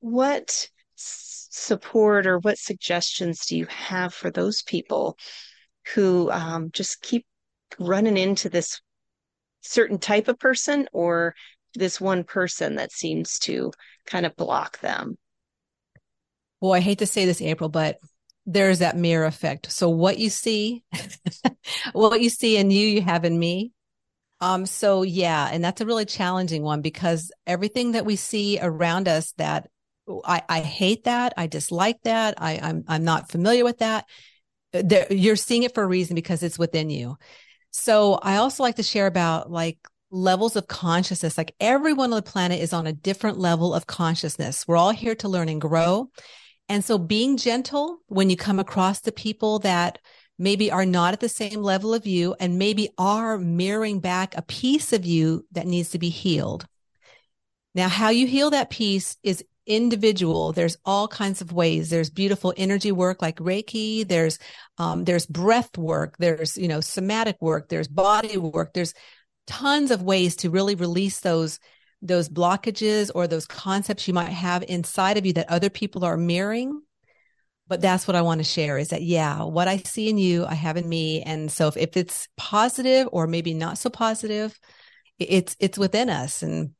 What 0.00 0.68
support 0.94 2.26
or 2.26 2.38
what 2.38 2.58
suggestions 2.58 3.46
do 3.46 3.56
you 3.56 3.66
have 3.66 4.14
for 4.14 4.30
those 4.30 4.62
people 4.62 5.16
who 5.94 6.30
um, 6.30 6.70
just 6.72 7.02
keep 7.02 7.26
running 7.78 8.16
into 8.16 8.48
this 8.48 8.80
certain 9.60 9.98
type 9.98 10.28
of 10.28 10.38
person 10.38 10.88
or 10.92 11.34
this 11.74 12.00
one 12.00 12.24
person 12.24 12.76
that 12.76 12.92
seems 12.92 13.38
to 13.40 13.72
kind 14.06 14.26
of 14.26 14.36
block 14.36 14.80
them? 14.80 15.16
Well, 16.60 16.72
I 16.72 16.80
hate 16.80 16.98
to 17.00 17.06
say 17.06 17.26
this, 17.26 17.42
April, 17.42 17.68
but 17.68 17.98
there's 18.46 18.78
that 18.78 18.96
mirror 18.96 19.26
effect. 19.26 19.70
So 19.72 19.90
what 19.90 20.18
you 20.18 20.30
see, 20.30 20.84
what 21.92 22.20
you 22.20 22.30
see 22.30 22.56
in 22.56 22.70
you, 22.70 22.86
you 22.86 23.02
have 23.02 23.24
in 23.24 23.38
me. 23.38 23.72
Um, 24.40 24.66
so 24.66 25.02
yeah, 25.02 25.48
and 25.50 25.64
that's 25.64 25.80
a 25.80 25.86
really 25.86 26.04
challenging 26.04 26.62
one 26.62 26.80
because 26.82 27.32
everything 27.46 27.92
that 27.92 28.06
we 28.06 28.16
see 28.16 28.58
around 28.60 29.08
us 29.08 29.32
that 29.38 29.68
I, 30.24 30.42
I 30.48 30.60
hate 30.60 31.04
that, 31.04 31.32
I 31.36 31.46
dislike 31.46 31.98
that, 32.04 32.34
I, 32.38 32.60
I'm 32.62 32.84
I'm 32.86 33.04
not 33.04 33.30
familiar 33.30 33.64
with 33.64 33.78
that. 33.78 34.04
There, 34.72 35.06
you're 35.10 35.36
seeing 35.36 35.62
it 35.62 35.74
for 35.74 35.82
a 35.82 35.86
reason 35.86 36.14
because 36.14 36.42
it's 36.42 36.58
within 36.58 36.90
you. 36.90 37.16
So 37.70 38.14
I 38.22 38.36
also 38.36 38.62
like 38.62 38.76
to 38.76 38.82
share 38.82 39.06
about 39.06 39.50
like 39.50 39.78
levels 40.10 40.54
of 40.54 40.68
consciousness. 40.68 41.36
Like 41.38 41.54
everyone 41.58 42.12
on 42.12 42.16
the 42.16 42.22
planet 42.22 42.60
is 42.60 42.72
on 42.72 42.86
a 42.86 42.92
different 42.92 43.38
level 43.38 43.74
of 43.74 43.86
consciousness. 43.86 44.68
We're 44.68 44.76
all 44.76 44.92
here 44.92 45.14
to 45.16 45.28
learn 45.28 45.48
and 45.48 45.60
grow. 45.60 46.10
And 46.68 46.84
so 46.84 46.98
being 46.98 47.36
gentle 47.36 47.98
when 48.06 48.30
you 48.30 48.36
come 48.36 48.58
across 48.58 49.00
the 49.00 49.12
people 49.12 49.60
that 49.60 49.98
maybe 50.38 50.70
are 50.70 50.86
not 50.86 51.12
at 51.12 51.20
the 51.20 51.28
same 51.28 51.62
level 51.62 51.94
of 51.94 52.06
you 52.06 52.34
and 52.38 52.58
maybe 52.58 52.90
are 52.98 53.38
mirroring 53.38 54.00
back 54.00 54.36
a 54.36 54.42
piece 54.42 54.92
of 54.92 55.06
you 55.06 55.46
that 55.52 55.66
needs 55.66 55.90
to 55.90 55.98
be 55.98 56.10
healed. 56.10 56.66
Now, 57.74 57.88
how 57.88 58.08
you 58.08 58.26
heal 58.26 58.50
that 58.50 58.70
piece 58.70 59.16
is 59.22 59.44
individual. 59.66 60.52
There's 60.52 60.76
all 60.84 61.08
kinds 61.08 61.40
of 61.40 61.52
ways. 61.52 61.90
There's 61.90 62.10
beautiful 62.10 62.54
energy 62.56 62.92
work 62.92 63.20
like 63.20 63.38
Reiki. 63.38 64.06
There's, 64.06 64.38
um, 64.78 65.04
there's 65.04 65.26
breath 65.26 65.76
work. 65.76 66.16
There's, 66.18 66.56
you 66.56 66.68
know, 66.68 66.80
somatic 66.80 67.36
work. 67.40 67.68
There's 67.68 67.88
body 67.88 68.38
work. 68.38 68.72
There's 68.72 68.94
tons 69.46 69.90
of 69.90 70.02
ways 70.02 70.36
to 70.36 70.50
really 70.50 70.74
release 70.74 71.20
those, 71.20 71.58
those 72.06 72.28
blockages 72.28 73.10
or 73.14 73.26
those 73.26 73.46
concepts 73.46 74.06
you 74.06 74.14
might 74.14 74.28
have 74.28 74.64
inside 74.68 75.16
of 75.16 75.26
you 75.26 75.32
that 75.34 75.50
other 75.50 75.70
people 75.70 76.04
are 76.04 76.16
mirroring. 76.16 76.80
But 77.68 77.80
that's 77.80 78.06
what 78.06 78.14
I 78.14 78.22
want 78.22 78.38
to 78.38 78.44
share 78.44 78.78
is 78.78 78.88
that, 78.88 79.02
yeah, 79.02 79.42
what 79.42 79.66
I 79.66 79.78
see 79.78 80.08
in 80.08 80.18
you, 80.18 80.46
I 80.46 80.54
have 80.54 80.76
in 80.76 80.88
me. 80.88 81.22
And 81.22 81.50
so 81.50 81.66
if, 81.66 81.76
if 81.76 81.96
it's 81.96 82.28
positive 82.36 83.08
or 83.10 83.26
maybe 83.26 83.54
not 83.54 83.78
so 83.78 83.90
positive, 83.90 84.58
it's, 85.18 85.56
it's 85.58 85.76
within 85.76 86.08
us. 86.08 86.42
And 86.42 86.74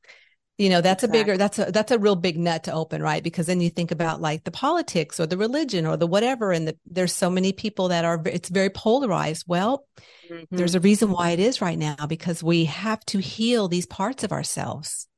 you 0.58 0.70
know 0.70 0.80
that's 0.80 1.04
exactly. 1.04 1.20
a 1.20 1.24
bigger 1.24 1.36
that's 1.36 1.58
a 1.58 1.70
that's 1.70 1.92
a 1.92 1.98
real 1.98 2.16
big 2.16 2.38
nut 2.38 2.64
to 2.64 2.72
open 2.72 3.02
right 3.02 3.22
because 3.22 3.46
then 3.46 3.60
you 3.60 3.68
think 3.68 3.90
about 3.90 4.22
like 4.22 4.44
the 4.44 4.50
politics 4.50 5.20
or 5.20 5.26
the 5.26 5.36
religion 5.36 5.84
or 5.84 5.98
the 5.98 6.06
whatever 6.06 6.50
and 6.50 6.68
the, 6.68 6.76
there's 6.86 7.12
so 7.12 7.28
many 7.28 7.52
people 7.52 7.88
that 7.88 8.06
are 8.06 8.22
it's 8.24 8.48
very 8.48 8.70
polarized 8.70 9.44
well 9.46 9.86
mm-hmm. 10.30 10.56
there's 10.56 10.74
a 10.74 10.80
reason 10.80 11.10
why 11.10 11.30
it 11.30 11.40
is 11.40 11.60
right 11.60 11.78
now 11.78 12.06
because 12.08 12.42
we 12.42 12.64
have 12.64 13.04
to 13.06 13.18
heal 13.18 13.68
these 13.68 13.86
parts 13.86 14.24
of 14.24 14.32
ourselves. 14.32 15.08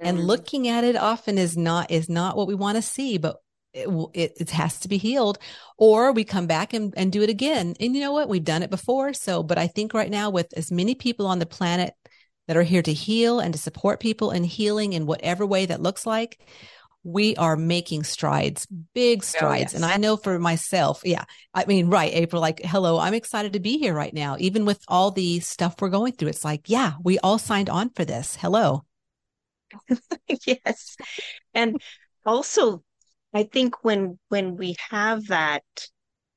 And 0.00 0.18
mm-hmm. 0.18 0.26
looking 0.26 0.68
at 0.68 0.84
it 0.84 0.96
often 0.96 1.38
is 1.38 1.56
not 1.56 1.90
is 1.90 2.08
not 2.08 2.36
what 2.36 2.48
we 2.48 2.54
want 2.54 2.76
to 2.76 2.82
see 2.82 3.18
but 3.18 3.36
it, 3.72 3.88
it, 4.14 4.32
it 4.40 4.50
has 4.50 4.80
to 4.80 4.88
be 4.88 4.96
healed 4.96 5.38
or 5.78 6.10
we 6.10 6.24
come 6.24 6.48
back 6.48 6.72
and, 6.72 6.92
and 6.96 7.12
do 7.12 7.22
it 7.22 7.30
again 7.30 7.74
and 7.78 7.94
you 7.94 8.00
know 8.00 8.12
what 8.12 8.28
we've 8.28 8.44
done 8.44 8.62
it 8.62 8.70
before 8.70 9.12
so 9.12 9.42
but 9.42 9.58
i 9.58 9.66
think 9.66 9.94
right 9.94 10.10
now 10.10 10.30
with 10.30 10.52
as 10.56 10.72
many 10.72 10.94
people 10.94 11.26
on 11.26 11.38
the 11.38 11.46
planet 11.46 11.94
that 12.48 12.56
are 12.56 12.64
here 12.64 12.82
to 12.82 12.92
heal 12.92 13.38
and 13.38 13.54
to 13.54 13.60
support 13.60 14.00
people 14.00 14.32
in 14.32 14.42
healing 14.42 14.92
in 14.92 15.06
whatever 15.06 15.46
way 15.46 15.66
that 15.66 15.80
looks 15.80 16.04
like 16.04 16.38
we 17.02 17.34
are 17.36 17.56
making 17.56 18.04
strides, 18.04 18.66
big 18.94 19.20
oh, 19.20 19.24
strides. 19.24 19.72
Oh, 19.72 19.74
yes. 19.74 19.74
And 19.74 19.84
I 19.84 19.96
know 19.96 20.16
for 20.16 20.38
myself, 20.38 21.02
yeah, 21.04 21.24
I 21.54 21.64
mean, 21.64 21.88
right, 21.88 22.12
April, 22.12 22.42
like, 22.42 22.60
hello, 22.62 22.98
I'm 22.98 23.14
excited 23.14 23.54
to 23.54 23.60
be 23.60 23.78
here 23.78 23.94
right 23.94 24.12
now, 24.12 24.36
even 24.38 24.64
with 24.64 24.82
all 24.86 25.10
the 25.10 25.40
stuff 25.40 25.76
we're 25.80 25.88
going 25.88 26.12
through. 26.12 26.28
It's 26.28 26.44
like, 26.44 26.68
yeah, 26.68 26.92
we 27.02 27.18
all 27.18 27.38
signed 27.38 27.70
on 27.70 27.90
for 27.90 28.04
this. 28.04 28.36
Hello. 28.36 28.84
yes. 30.46 30.96
And 31.54 31.80
also, 32.24 32.82
I 33.34 33.44
think 33.44 33.84
when 33.84 34.18
when 34.28 34.56
we 34.56 34.76
have 34.90 35.26
that 35.28 35.64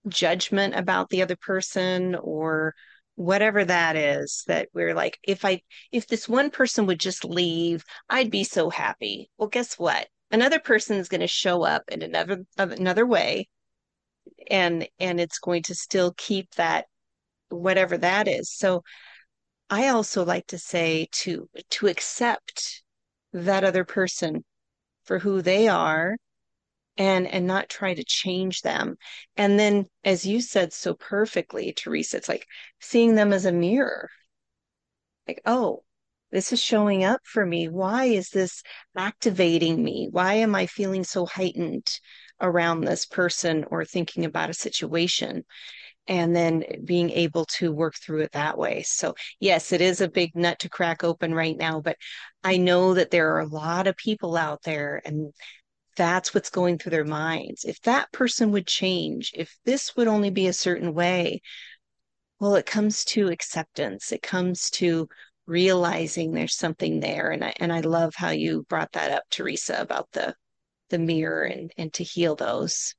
judgment 0.08 0.76
about 0.76 1.10
the 1.10 1.22
other 1.22 1.36
person 1.36 2.16
or 2.16 2.74
whatever 3.16 3.64
that 3.64 3.96
is 3.96 4.44
that 4.48 4.68
we're 4.74 4.96
like 4.96 5.20
if 5.24 5.46
i 5.46 5.62
if 5.92 6.08
this 6.08 6.28
one 6.28 6.50
person 6.50 6.88
would 6.88 7.00
just 7.00 7.24
leave 7.24 7.84
i'd 8.10 8.32
be 8.32 8.44
so 8.44 8.70
happy. 8.70 9.30
Well 9.38 9.50
guess 9.50 9.78
what? 9.78 10.08
Another 10.32 10.60
person 10.60 10.98
is 10.98 11.10
going 11.10 11.22
to 11.22 11.28
show 11.28 11.64
up 11.64 11.84
in 11.90 12.02
another 12.02 12.44
another 12.58 13.06
way 13.06 13.48
and 14.50 14.88
and 15.00 15.20
it's 15.20 15.40
going 15.40 15.64
to 15.64 15.76
still 15.76 16.14
keep 16.18 16.54
that 16.56 16.86
whatever 17.50 17.98
that 17.98 18.28
is. 18.28 18.52
So 18.52 18.84
i 19.70 19.88
also 19.90 20.26
like 20.26 20.48
to 20.48 20.58
say 20.58 21.08
to 21.12 21.50
to 21.70 21.88
accept 21.88 22.83
that 23.34 23.64
other 23.64 23.84
person 23.84 24.44
for 25.06 25.20
who 25.20 25.42
they 25.42 25.68
are 25.68 26.16
and 26.98 27.28
and 27.28 27.48
not 27.48 27.70
try 27.70 27.94
to 27.94 28.04
change 28.04 28.62
them. 28.62 28.96
And 29.38 29.60
then 29.60 29.88
as 30.04 30.26
you 30.26 30.42
said 30.42 30.74
so 30.74 30.94
perfectly 30.94 31.74
teresa 31.74 32.18
it's 32.18 32.30
like 32.30 32.46
seeing 32.80 33.16
them 33.16 33.34
as 33.34 33.46
a 33.46 33.52
mirror. 33.52 34.10
Like 35.28 35.42
oh 35.46 35.84
this 36.32 36.52
is 36.52 36.62
showing 36.62 37.04
up 37.04 37.22
for 37.24 37.46
me. 37.46 37.68
Why 37.70 38.06
is 38.06 38.30
this 38.30 38.64
activating 38.96 39.84
me? 39.84 40.08
Why 40.12 40.36
am 40.36 40.56
i 40.56 40.66
feeling 40.68 41.04
so 41.04 41.26
heightened 41.26 41.88
around 42.42 42.82
this 42.82 43.06
person 43.06 43.66
or 43.72 43.86
thinking 43.86 44.26
about 44.26 44.50
a 44.50 44.54
situation 44.54 45.46
and 46.08 46.36
then 46.36 46.64
being 46.84 47.10
able 47.12 47.46
to 47.46 47.72
work 47.72 47.96
through 47.96 48.22
it 48.22 48.32
that 48.34 48.58
way. 48.58 48.84
So, 48.84 49.16
yes, 49.40 49.72
it 49.72 49.82
is 49.82 50.02
a 50.02 50.10
big 50.10 50.36
nut 50.36 50.60
to 50.60 50.70
crack 50.70 51.04
open 51.04 51.34
right 51.34 51.58
now, 51.58 51.82
but 51.82 51.98
I 52.44 52.58
know 52.58 52.94
that 52.94 53.12
there 53.12 53.34
are 53.36 53.40
a 53.40 53.48
lot 53.48 53.88
of 53.88 53.96
people 53.96 54.36
out 54.36 54.64
there 54.64 55.02
and 55.06 55.34
that's 55.96 56.34
what's 56.34 56.50
going 56.50 56.78
through 56.78 56.92
their 56.92 57.06
minds. 57.06 57.66
If 57.66 57.80
that 57.82 58.12
person 58.12 58.52
would 58.52 58.68
change, 58.68 59.32
if 59.36 59.56
this 59.66 59.96
would 59.96 60.08
only 60.08 60.30
be 60.32 60.48
a 60.48 60.54
certain 60.54 60.94
way, 60.94 61.42
well, 62.40 62.56
it 62.56 62.66
comes 62.66 63.06
to 63.06 63.30
acceptance. 63.30 64.12
It 64.12 64.22
comes 64.22 64.70
to 64.72 65.08
realizing 65.46 66.32
there's 66.32 66.58
something 66.58 67.00
there. 67.00 67.32
And 67.32 67.44
I 67.44 67.54
and 67.58 67.72
I 67.72 67.82
love 67.82 68.14
how 68.16 68.32
you 68.32 68.66
brought 68.70 68.92
that 68.94 69.12
up, 69.12 69.24
Teresa, 69.30 69.78
about 69.80 70.10
the 70.14 70.36
the 70.90 71.00
mirror 71.00 71.44
and 71.44 71.72
and 71.78 71.94
to 71.94 72.04
heal 72.04 72.36
those. 72.36 72.96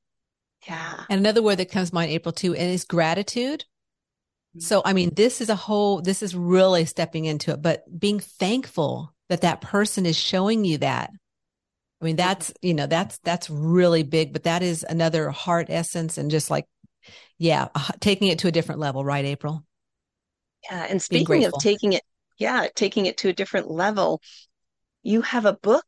Yeah. 0.67 1.03
And 1.09 1.19
another 1.19 1.43
word 1.43 1.57
that 1.57 1.71
comes 1.71 1.89
to 1.89 1.95
mind, 1.95 2.11
April, 2.11 2.31
too, 2.31 2.55
is 2.55 2.85
gratitude. 2.85 3.65
Mm-hmm. 4.55 4.61
So, 4.61 4.81
I 4.83 4.93
mean, 4.93 5.13
this 5.13 5.41
is 5.41 5.49
a 5.49 5.55
whole, 5.55 6.01
this 6.01 6.23
is 6.23 6.35
really 6.35 6.85
stepping 6.85 7.25
into 7.25 7.51
it, 7.51 7.61
but 7.61 7.83
being 7.99 8.19
thankful 8.19 9.13
that 9.29 9.41
that 9.41 9.61
person 9.61 10.05
is 10.05 10.17
showing 10.17 10.65
you 10.65 10.77
that 10.79 11.11
I 12.01 12.05
mean, 12.05 12.17
that's, 12.17 12.53
you 12.61 12.73
know, 12.73 12.87
that's, 12.87 13.17
that's 13.23 13.49
really 13.49 14.03
big, 14.03 14.33
but 14.33 14.43
that 14.43 14.61
is 14.61 14.85
another 14.87 15.31
heart 15.31 15.67
essence 15.69 16.17
and 16.17 16.29
just 16.29 16.51
like, 16.51 16.65
yeah, 17.37 17.69
taking 17.99 18.27
it 18.27 18.39
to 18.39 18.47
a 18.47 18.51
different 18.51 18.79
level, 18.79 19.03
right, 19.03 19.25
April? 19.25 19.65
Yeah. 20.69 20.85
And 20.89 21.01
speaking 21.01 21.45
of 21.45 21.53
taking 21.59 21.93
it, 21.93 22.03
yeah, 22.37 22.67
taking 22.75 23.05
it 23.05 23.17
to 23.17 23.29
a 23.29 23.33
different 23.33 23.71
level, 23.71 24.21
you 25.03 25.21
have 25.21 25.45
a 25.45 25.53
book 25.53 25.85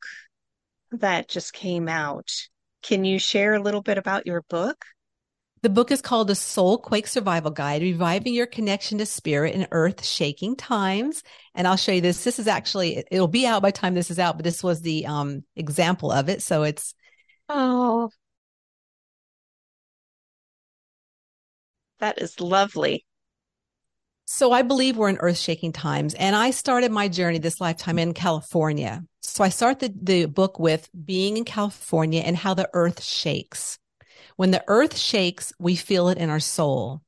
that 0.92 1.28
just 1.28 1.54
came 1.54 1.90
out. 1.90 2.32
Can 2.88 3.04
you 3.04 3.20
share 3.20 3.54
a 3.54 3.60
little 3.60 3.82
bit 3.82 3.98
about 3.98 4.26
your 4.26 4.44
book? 4.44 4.86
The 5.62 5.70
book 5.70 5.92
is 5.92 6.02
called 6.02 6.30
The 6.30 6.36
Soul 6.36 6.78
Quake 6.78 7.08
Survival 7.08 7.52
Guide, 7.52 7.82
Reviving 7.82 8.34
Your 8.34 8.46
Connection 8.46 9.00
to 9.00 9.06
Spirit 9.06 9.56
in 9.56 9.68
Earth 9.72 10.06
Shaking 10.06 10.56
Times. 10.56 11.22
And 11.54 11.68
I'll 11.68 11.76
show 11.76 11.92
you 11.92 12.00
this. 12.00 12.24
This 12.24 12.40
is 12.40 12.48
actually, 12.48 13.04
it'll 13.12 13.28
be 13.28 13.46
out 13.46 13.62
by 13.62 13.72
time 13.72 13.94
this 13.94 14.10
is 14.10 14.20
out, 14.20 14.38
but 14.38 14.46
this 14.46 14.64
was 14.64 14.80
the 14.80 15.06
um, 15.06 15.44
example 15.58 16.14
of 16.14 16.30
it. 16.30 16.42
So 16.42 16.64
it's. 16.64 16.94
Oh. 17.50 18.10
That 22.00 22.22
is 22.22 22.40
lovely. 22.40 23.06
So 24.24 24.54
I 24.54 24.62
believe 24.62 24.96
we're 24.96 25.10
in 25.10 25.18
earth 25.18 25.40
shaking 25.40 25.74
times. 25.74 26.14
And 26.14 26.38
I 26.38 26.52
started 26.52 26.94
my 26.94 27.10
journey 27.10 27.40
this 27.40 27.60
lifetime 27.60 28.00
in 28.00 28.14
California. 28.14 29.04
So 29.28 29.44
I 29.44 29.50
start 29.50 29.80
the, 29.80 29.94
the 30.02 30.26
book 30.26 30.58
with 30.58 30.90
being 31.06 31.36
in 31.38 31.44
California 31.44 32.22
and 32.22 32.36
how 32.36 32.54
the 32.54 32.70
earth 32.74 33.04
shakes. 33.04 33.78
When 34.38 34.52
the 34.52 34.64
earth 34.68 34.98
shakes, 34.98 35.52
we 35.60 35.76
feel 35.76 36.08
it 36.10 36.18
in 36.18 36.30
our 36.30 36.40
soul. 36.40 37.02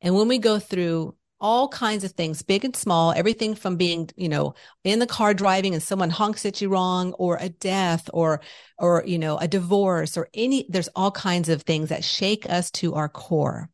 And 0.00 0.14
when 0.14 0.26
we 0.26 0.38
go 0.38 0.58
through 0.58 1.14
all 1.38 1.68
kinds 1.68 2.02
of 2.02 2.12
things, 2.12 2.40
big 2.42 2.64
and 2.64 2.74
small, 2.74 3.12
everything 3.12 3.54
from 3.54 3.76
being, 3.76 4.08
you 4.16 4.28
know, 4.28 4.54
in 4.84 5.00
the 5.00 5.06
car 5.06 5.34
driving 5.34 5.74
and 5.74 5.82
someone 5.82 6.08
honks 6.08 6.46
at 6.46 6.62
you 6.62 6.70
wrong 6.70 7.12
or 7.12 7.36
a 7.38 7.50
death 7.50 8.08
or, 8.14 8.40
or, 8.78 9.04
you 9.06 9.18
know, 9.18 9.36
a 9.36 9.46
divorce 9.46 10.16
or 10.16 10.28
any, 10.32 10.66
there's 10.70 10.88
all 10.96 11.10
kinds 11.10 11.50
of 11.50 11.62
things 11.62 11.90
that 11.90 12.02
shake 12.02 12.48
us 12.48 12.70
to 12.70 12.94
our 12.94 13.08
core. 13.08 13.68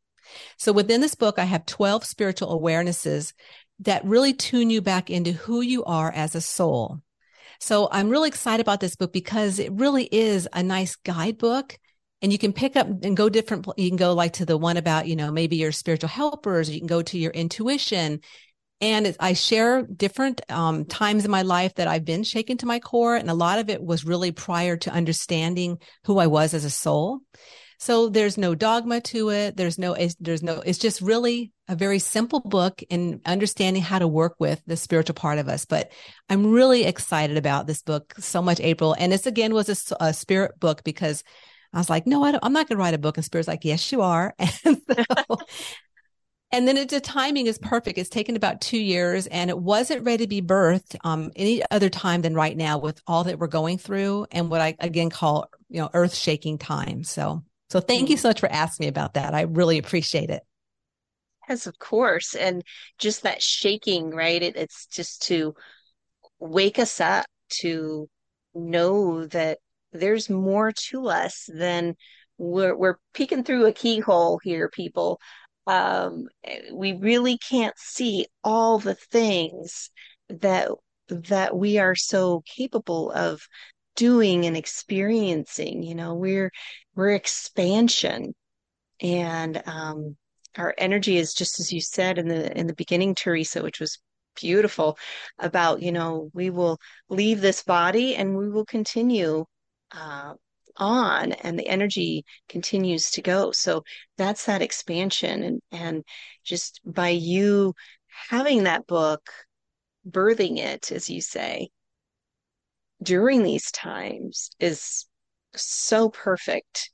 So 0.59 0.73
within 0.73 1.01
this 1.01 1.15
book, 1.15 1.39
I 1.39 1.45
have 1.45 1.67
12 1.67 2.05
spiritual 2.05 2.61
awarenesses 2.61 3.33
that 3.79 4.05
really 4.05 4.35
tune 4.35 4.71
you 4.71 4.83
back 4.83 5.09
into 5.09 5.33
who 5.33 5.61
you 5.61 5.85
are 5.85 6.11
as 6.11 6.35
a 6.35 6.41
soul. 6.41 7.01
So 7.63 7.87
I'm 7.93 8.09
really 8.09 8.27
excited 8.27 8.61
about 8.61 8.81
this 8.81 8.97
book 8.97 9.13
because 9.13 9.61
it 9.61 9.71
really 9.71 10.09
is 10.11 10.49
a 10.53 10.65
nice 10.65 10.97
guidebook 10.97 11.79
and 12.21 12.33
you 12.33 12.39
can 12.39 12.53
pick 12.53 12.75
up 12.75 12.89
and 12.89 13.17
go 13.17 13.29
different 13.29 13.69
you 13.77 13.89
can 13.89 13.97
go 13.97 14.15
like 14.15 14.33
to 14.35 14.45
the 14.45 14.59
one 14.59 14.77
about 14.77 15.07
you 15.07 15.15
know 15.15 15.31
maybe 15.31 15.55
your 15.55 15.71
spiritual 15.71 16.09
helpers 16.09 16.69
you 16.69 16.81
can 16.81 16.89
go 16.89 17.03
to 17.03 17.17
your 17.17 17.31
intuition. 17.31 18.19
And 18.81 19.17
i 19.21 19.35
share 19.35 19.83
different 19.83 20.41
um, 20.51 20.87
times 20.87 21.25
in 21.25 21.31
my 21.31 21.43
life 21.43 21.77
that 21.77 21.87
i've 21.87 22.05
been 22.05 22.25
shaken 22.25 22.57
to 22.59 22.67
my 22.67 22.81
core 22.81 23.15
and 23.15 23.31
a 23.31 23.35
lot 23.35 23.61
of 23.61 23.71
it 23.71 23.81
was 23.81 24.05
really 24.05 24.33
prior 24.33 24.77
to 24.79 24.91
understanding 24.91 25.79
who 26.05 26.19
i 26.19 26.27
was 26.27 26.55
as 26.55 26.65
a 26.65 26.71
soul. 26.71 27.21
So 27.79 28.09
there's 28.09 28.39
no 28.39 28.57
dogma 28.57 29.01
to 29.03 29.31
it. 29.31 29.57
There's 29.57 29.79
no 29.79 29.97
there's 30.19 30.43
no 30.43 30.63
it's 30.67 30.79
just 30.79 31.01
really 31.01 31.53
a 31.73 31.77
very 31.77 31.99
simple 31.99 32.41
book 32.41 32.83
in 32.91 33.21
understanding 33.25 33.83
how 33.83 33.99
to 33.99 34.07
work 34.07 34.35
with 34.39 34.61
the 34.67 34.77
spiritual 34.77 35.15
part 35.15 35.39
of 35.39 35.49
us 35.49 35.65
but 35.65 35.91
i'm 36.29 36.53
really 36.53 36.85
excited 36.85 37.37
about 37.37 37.67
this 37.67 37.83
book 37.83 38.15
so 38.19 38.43
much 38.43 38.61
april 38.61 38.95
and 38.99 39.11
this 39.11 39.27
again 39.27 39.55
was 39.55 39.69
a, 39.69 39.97
a 40.05 40.13
spirit 40.13 40.59
book 40.61 40.85
because 40.85 41.25
I 41.75 41.79
was 41.79 41.89
like, 41.89 42.07
no, 42.07 42.23
I 42.23 42.39
am 42.43 42.53
not 42.53 42.69
going 42.69 42.77
to 42.77 42.83
write 42.83 42.93
a 42.93 42.99
book. 42.99 43.17
And 43.17 43.25
Spirit's 43.25 43.49
like, 43.49 43.65
yes, 43.65 43.91
you 43.93 44.03
are. 44.03 44.35
And 44.65 44.79
so, 44.87 45.39
and 46.53 46.69
then 46.69 46.77
it, 46.77 46.91
the 46.91 47.01
timing 47.01 47.47
is 47.47 47.59
perfect. 47.59 47.97
It's 47.97 48.11
taken 48.11 48.37
about 48.37 48.61
two 48.61 48.79
years 48.79 49.27
and 49.27 49.49
it 49.49 49.59
wasn't 49.59 50.05
ready 50.05 50.25
to 50.25 50.29
be 50.29 50.43
birthed 50.43 50.97
um, 51.03 51.31
any 51.35 51.63
other 51.71 51.89
time 51.89 52.21
than 52.21 52.35
right 52.35 52.55
now 52.55 52.77
with 52.77 53.01
all 53.07 53.25
that 53.25 53.39
we're 53.39 53.47
going 53.47 53.79
through 53.79 54.27
and 54.31 54.51
what 54.51 54.61
I 54.61 54.77
again 54.79 55.09
call, 55.09 55.49
you 55.71 55.81
know, 55.81 55.89
earth 55.95 56.15
shaking 56.15 56.59
time. 56.59 57.05
So 57.05 57.43
So 57.71 57.81
thank 57.81 58.11
you 58.11 58.19
so 58.19 58.29
much 58.29 58.41
for 58.41 58.53
asking 58.53 58.85
me 58.85 58.89
about 58.89 59.15
that. 59.15 59.33
I 59.35 59.43
really 59.43 59.79
appreciate 59.79 60.29
it. 60.29 60.43
Yes, 61.53 61.67
of 61.67 61.79
course. 61.79 62.35
And 62.35 62.63
just 62.99 63.23
that 63.23 63.43
shaking, 63.43 64.11
right? 64.11 64.43
It, 64.43 64.57
it's 64.57 64.87
just 64.87 65.23
to 65.25 65.55
wake 66.41 66.79
us 66.79 67.01
up 67.01 67.27
to 67.61 68.09
know 68.55 69.27
that 69.29 69.59
there's 69.93 70.31
more 70.31 70.73
to 70.91 71.09
us 71.09 71.49
than 71.55 71.97
we're 72.39 72.77
we're 72.77 72.97
peeking 73.15 73.45
through 73.45 73.67
a 73.67 73.73
keyhole 73.73 74.41
here, 74.43 74.71
people. 74.71 75.21
Um, 75.67 76.29
we 76.73 76.95
really 76.95 77.39
can't 77.39 77.79
see 77.79 78.27
all 78.45 78.79
the 78.79 78.95
things 78.97 79.91
that 80.29 80.71
that 81.09 81.57
we 81.57 81.79
are 81.79 81.95
so 81.97 82.43
capable 82.47 83.13
of 83.13 83.43
doing 83.97 84.47
and 84.47 84.57
experiencing. 84.57 85.83
You 85.83 85.95
know, 85.97 86.15
we're 86.15 86.51
we're 86.97 87.11
expansion, 87.15 88.35
and 89.01 89.63
um, 89.67 90.17
our 90.57 90.75
energy 90.79 91.17
is 91.17 91.35
just 91.35 91.61
as 91.61 91.73
you 91.73 91.81
said 91.81 92.19
in 92.19 92.29
the 92.29 92.57
in 92.59 92.67
the 92.67 92.75
beginning, 92.75 93.15
Teresa, 93.15 93.63
which 93.63 93.81
was 93.81 93.99
beautiful 94.35 94.99
about 95.39 95.83
you 95.83 95.93
know 95.93 96.31
we 96.33 96.51
will 96.51 96.79
leave 97.09 97.41
this 97.41 97.63
body 97.63 98.17
and 98.17 98.37
we 98.37 98.49
will 98.49 98.65
continue 98.65 99.45
uh, 99.93 100.35
on 100.77 101.33
and 101.33 101.59
the 101.59 101.67
energy 101.69 102.25
continues 102.49 103.11
to 103.13 103.23
go. 103.23 103.53
So 103.53 103.83
that's 104.19 104.47
that 104.47 104.63
expansion. 104.63 105.43
And 105.43 105.63
and 105.71 106.05
just 106.45 106.81
by 106.85 107.11
you 107.11 107.75
having 108.29 108.65
that 108.65 108.87
book 108.87 109.31
birthing 110.09 110.59
it 110.59 110.91
as 110.91 111.09
you 111.09 111.21
say 111.21 111.69
during 113.03 113.43
these 113.43 113.71
times 113.71 114.51
is 114.61 115.07
so 115.55 116.09
perfect. 116.09 116.91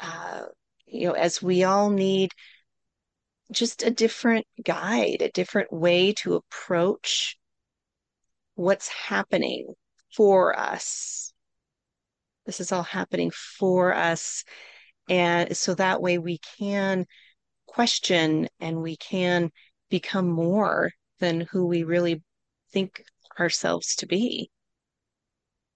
Uh, 0.00 0.42
you 0.86 1.08
know 1.08 1.14
as 1.14 1.42
we 1.42 1.64
all 1.64 1.90
need 1.90 2.30
just 3.52 3.82
a 3.82 3.90
different 3.90 4.46
guide, 4.62 5.22
a 5.22 5.30
different 5.30 5.72
way 5.72 6.12
to 6.12 6.34
approach 6.34 7.36
what's 8.54 8.88
happening 8.88 9.74
for 10.14 10.58
us. 10.58 11.32
This 12.46 12.60
is 12.60 12.72
all 12.72 12.82
happening 12.82 13.30
for 13.30 13.94
us. 13.94 14.44
And 15.08 15.56
so 15.56 15.74
that 15.74 16.00
way 16.00 16.18
we 16.18 16.38
can 16.58 17.06
question 17.66 18.48
and 18.60 18.80
we 18.80 18.96
can 18.96 19.50
become 19.90 20.28
more 20.28 20.92
than 21.20 21.42
who 21.42 21.66
we 21.66 21.84
really 21.84 22.22
think 22.72 23.04
ourselves 23.38 23.96
to 23.96 24.06
be. 24.06 24.50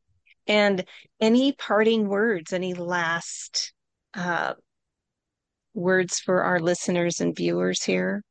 And 0.48 0.86
any 1.20 1.52
parting 1.54 2.08
words, 2.08 2.54
any 2.54 2.74
last 2.74 3.74
uh, 4.14 4.54
words 5.74 6.20
for 6.20 6.44
our 6.44 6.60
listeners 6.60 7.22
and 7.22 7.36
viewers 7.36 7.84
here? 7.84 8.24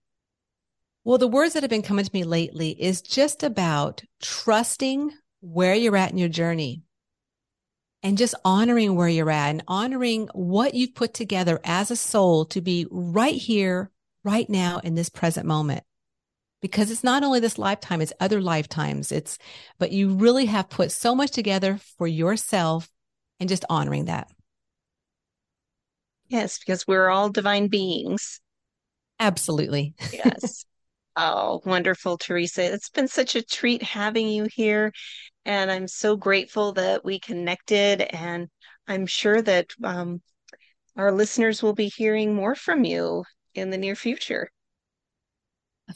Well, 1.05 1.19
the 1.19 1.29
words 1.29 1.55
that 1.55 1.62
have 1.62 1.71
been 1.71 1.83
coming 1.83 2.05
to 2.05 2.11
me 2.12 2.25
lately 2.25 2.71
is 2.71 3.01
just 3.01 3.43
about 3.43 4.03
trusting 4.21 5.12
where 5.41 5.75
you're 5.75 5.97
at 5.97 6.11
in 6.11 6.19
your 6.19 6.29
journey 6.29 6.83
and 8.03 8.19
just 8.19 8.35
honoring 8.45 8.97
where 8.97 9.09
you're 9.09 9.31
at 9.31 9.51
and 9.51 9.62
honoring 9.69 10.29
what 10.35 10.75
you've 10.75 10.95
put 10.95 11.14
together 11.14 11.61
as 11.64 11.91
a 11.91 11.97
soul 11.97 12.45
to 12.47 12.61
be 12.61 12.87
right 12.91 13.37
here, 13.37 13.91
right 14.25 14.51
now 14.51 14.81
in 14.83 14.95
this 14.95 15.09
present 15.09 15.47
moment 15.47 15.85
because 16.61 16.91
it's 16.91 17.05
not 17.05 17.23
only 17.23 17.41
this 17.41 17.59
lifetime, 17.59 18.01
it's 18.01 18.13
other 18.21 18.41
lifetimes. 18.41 19.13
It's, 19.13 19.39
but 19.79 19.93
you 19.93 20.15
really 20.15 20.47
have 20.47 20.69
put 20.69 20.91
so 20.91 21.15
much 21.15 21.31
together 21.31 21.79
for 21.99 22.07
yourself 22.07 22.89
and 23.39 23.49
just 23.49 23.65
honoring 23.69 24.07
that. 24.07 24.29
Yes, 26.29 26.59
because 26.59 26.87
we're 26.87 27.09
all 27.09 27.29
divine 27.29 27.69
beings. 27.69 28.41
Absolutely. 29.21 29.95
yes. 30.13 30.65
Oh, 31.19 31.63
wonderful, 31.65 32.19
Teresa. 32.19 32.75
It's 32.75 32.91
been 32.91 33.09
such 33.09 33.37
a 33.37 33.43
treat 33.43 33.83
having 33.83 34.29
you 34.29 34.49
here. 34.53 34.93
And 35.47 35.71
I'm 35.71 35.89
so 35.89 36.15
grateful 36.15 36.75
that 36.75 37.07
we 37.07 37.19
connected. 37.21 38.03
And 38.03 38.51
I'm 38.87 39.07
sure 39.07 39.41
that 39.41 39.71
um, 39.83 40.21
our 40.95 41.11
listeners 41.13 41.63
will 41.63 41.73
be 41.73 41.89
hearing 41.89 42.35
more 42.35 42.55
from 42.55 42.85
you 42.85 43.25
in 43.55 43.71
the 43.71 43.79
near 43.79 43.97
future. 43.97 44.51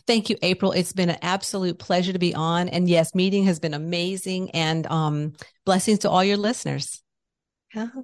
Thank 0.07 0.30
you, 0.30 0.36
April. 0.43 0.72
It's 0.72 0.93
been 0.93 1.11
an 1.11 1.18
absolute 1.20 1.78
pleasure 1.78 2.12
to 2.12 2.18
be 2.18 2.34
on. 2.34 2.68
And 2.68 2.88
yes, 2.88 3.14
meeting 3.14 3.45
has 3.45 3.59
been 3.59 3.74
amazing 3.74 4.51
and 4.53 4.86
um, 4.86 5.32
blessings 5.64 6.01
to 6.01 6.11
all 6.11 6.22
your 6.22 6.36
listeners. 6.36 7.03
Yeah. 7.74 7.88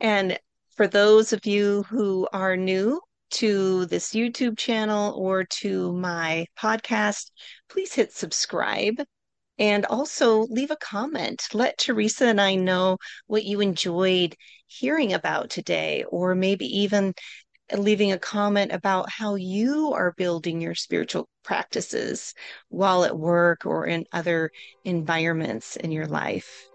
And 0.00 0.38
for 0.76 0.86
those 0.86 1.32
of 1.32 1.46
you 1.46 1.84
who 1.84 2.28
are 2.32 2.56
new 2.56 3.00
to 3.30 3.86
this 3.86 4.10
YouTube 4.10 4.58
channel 4.58 5.14
or 5.16 5.44
to 5.44 5.92
my 5.92 6.46
podcast, 6.58 7.30
please 7.68 7.94
hit 7.94 8.12
subscribe 8.12 8.96
and 9.58 9.86
also 9.86 10.46
leave 10.46 10.70
a 10.70 10.76
comment. 10.76 11.46
Let 11.52 11.78
Teresa 11.78 12.26
and 12.26 12.40
I 12.40 12.56
know 12.56 12.98
what 13.26 13.44
you 13.44 13.60
enjoyed 13.60 14.34
hearing 14.66 15.12
about 15.12 15.50
today, 15.50 16.04
or 16.08 16.34
maybe 16.34 16.66
even 16.80 17.14
leaving 17.72 18.12
a 18.12 18.18
comment 18.18 18.72
about 18.72 19.10
how 19.10 19.34
you 19.36 19.92
are 19.92 20.14
building 20.16 20.60
your 20.60 20.74
spiritual 20.74 21.28
practices 21.42 22.34
while 22.68 23.04
at 23.04 23.18
work 23.18 23.64
or 23.66 23.86
in 23.86 24.04
other 24.12 24.50
environments 24.84 25.76
in 25.76 25.90
your 25.90 26.06
life. 26.06 26.68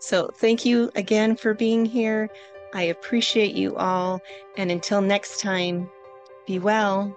So, 0.00 0.30
thank 0.36 0.64
you 0.64 0.90
again 0.94 1.36
for 1.36 1.54
being 1.54 1.84
here. 1.84 2.28
I 2.74 2.84
appreciate 2.84 3.54
you 3.54 3.76
all. 3.76 4.20
And 4.56 4.70
until 4.70 5.00
next 5.00 5.40
time, 5.40 5.88
be 6.46 6.58
well. 6.58 7.16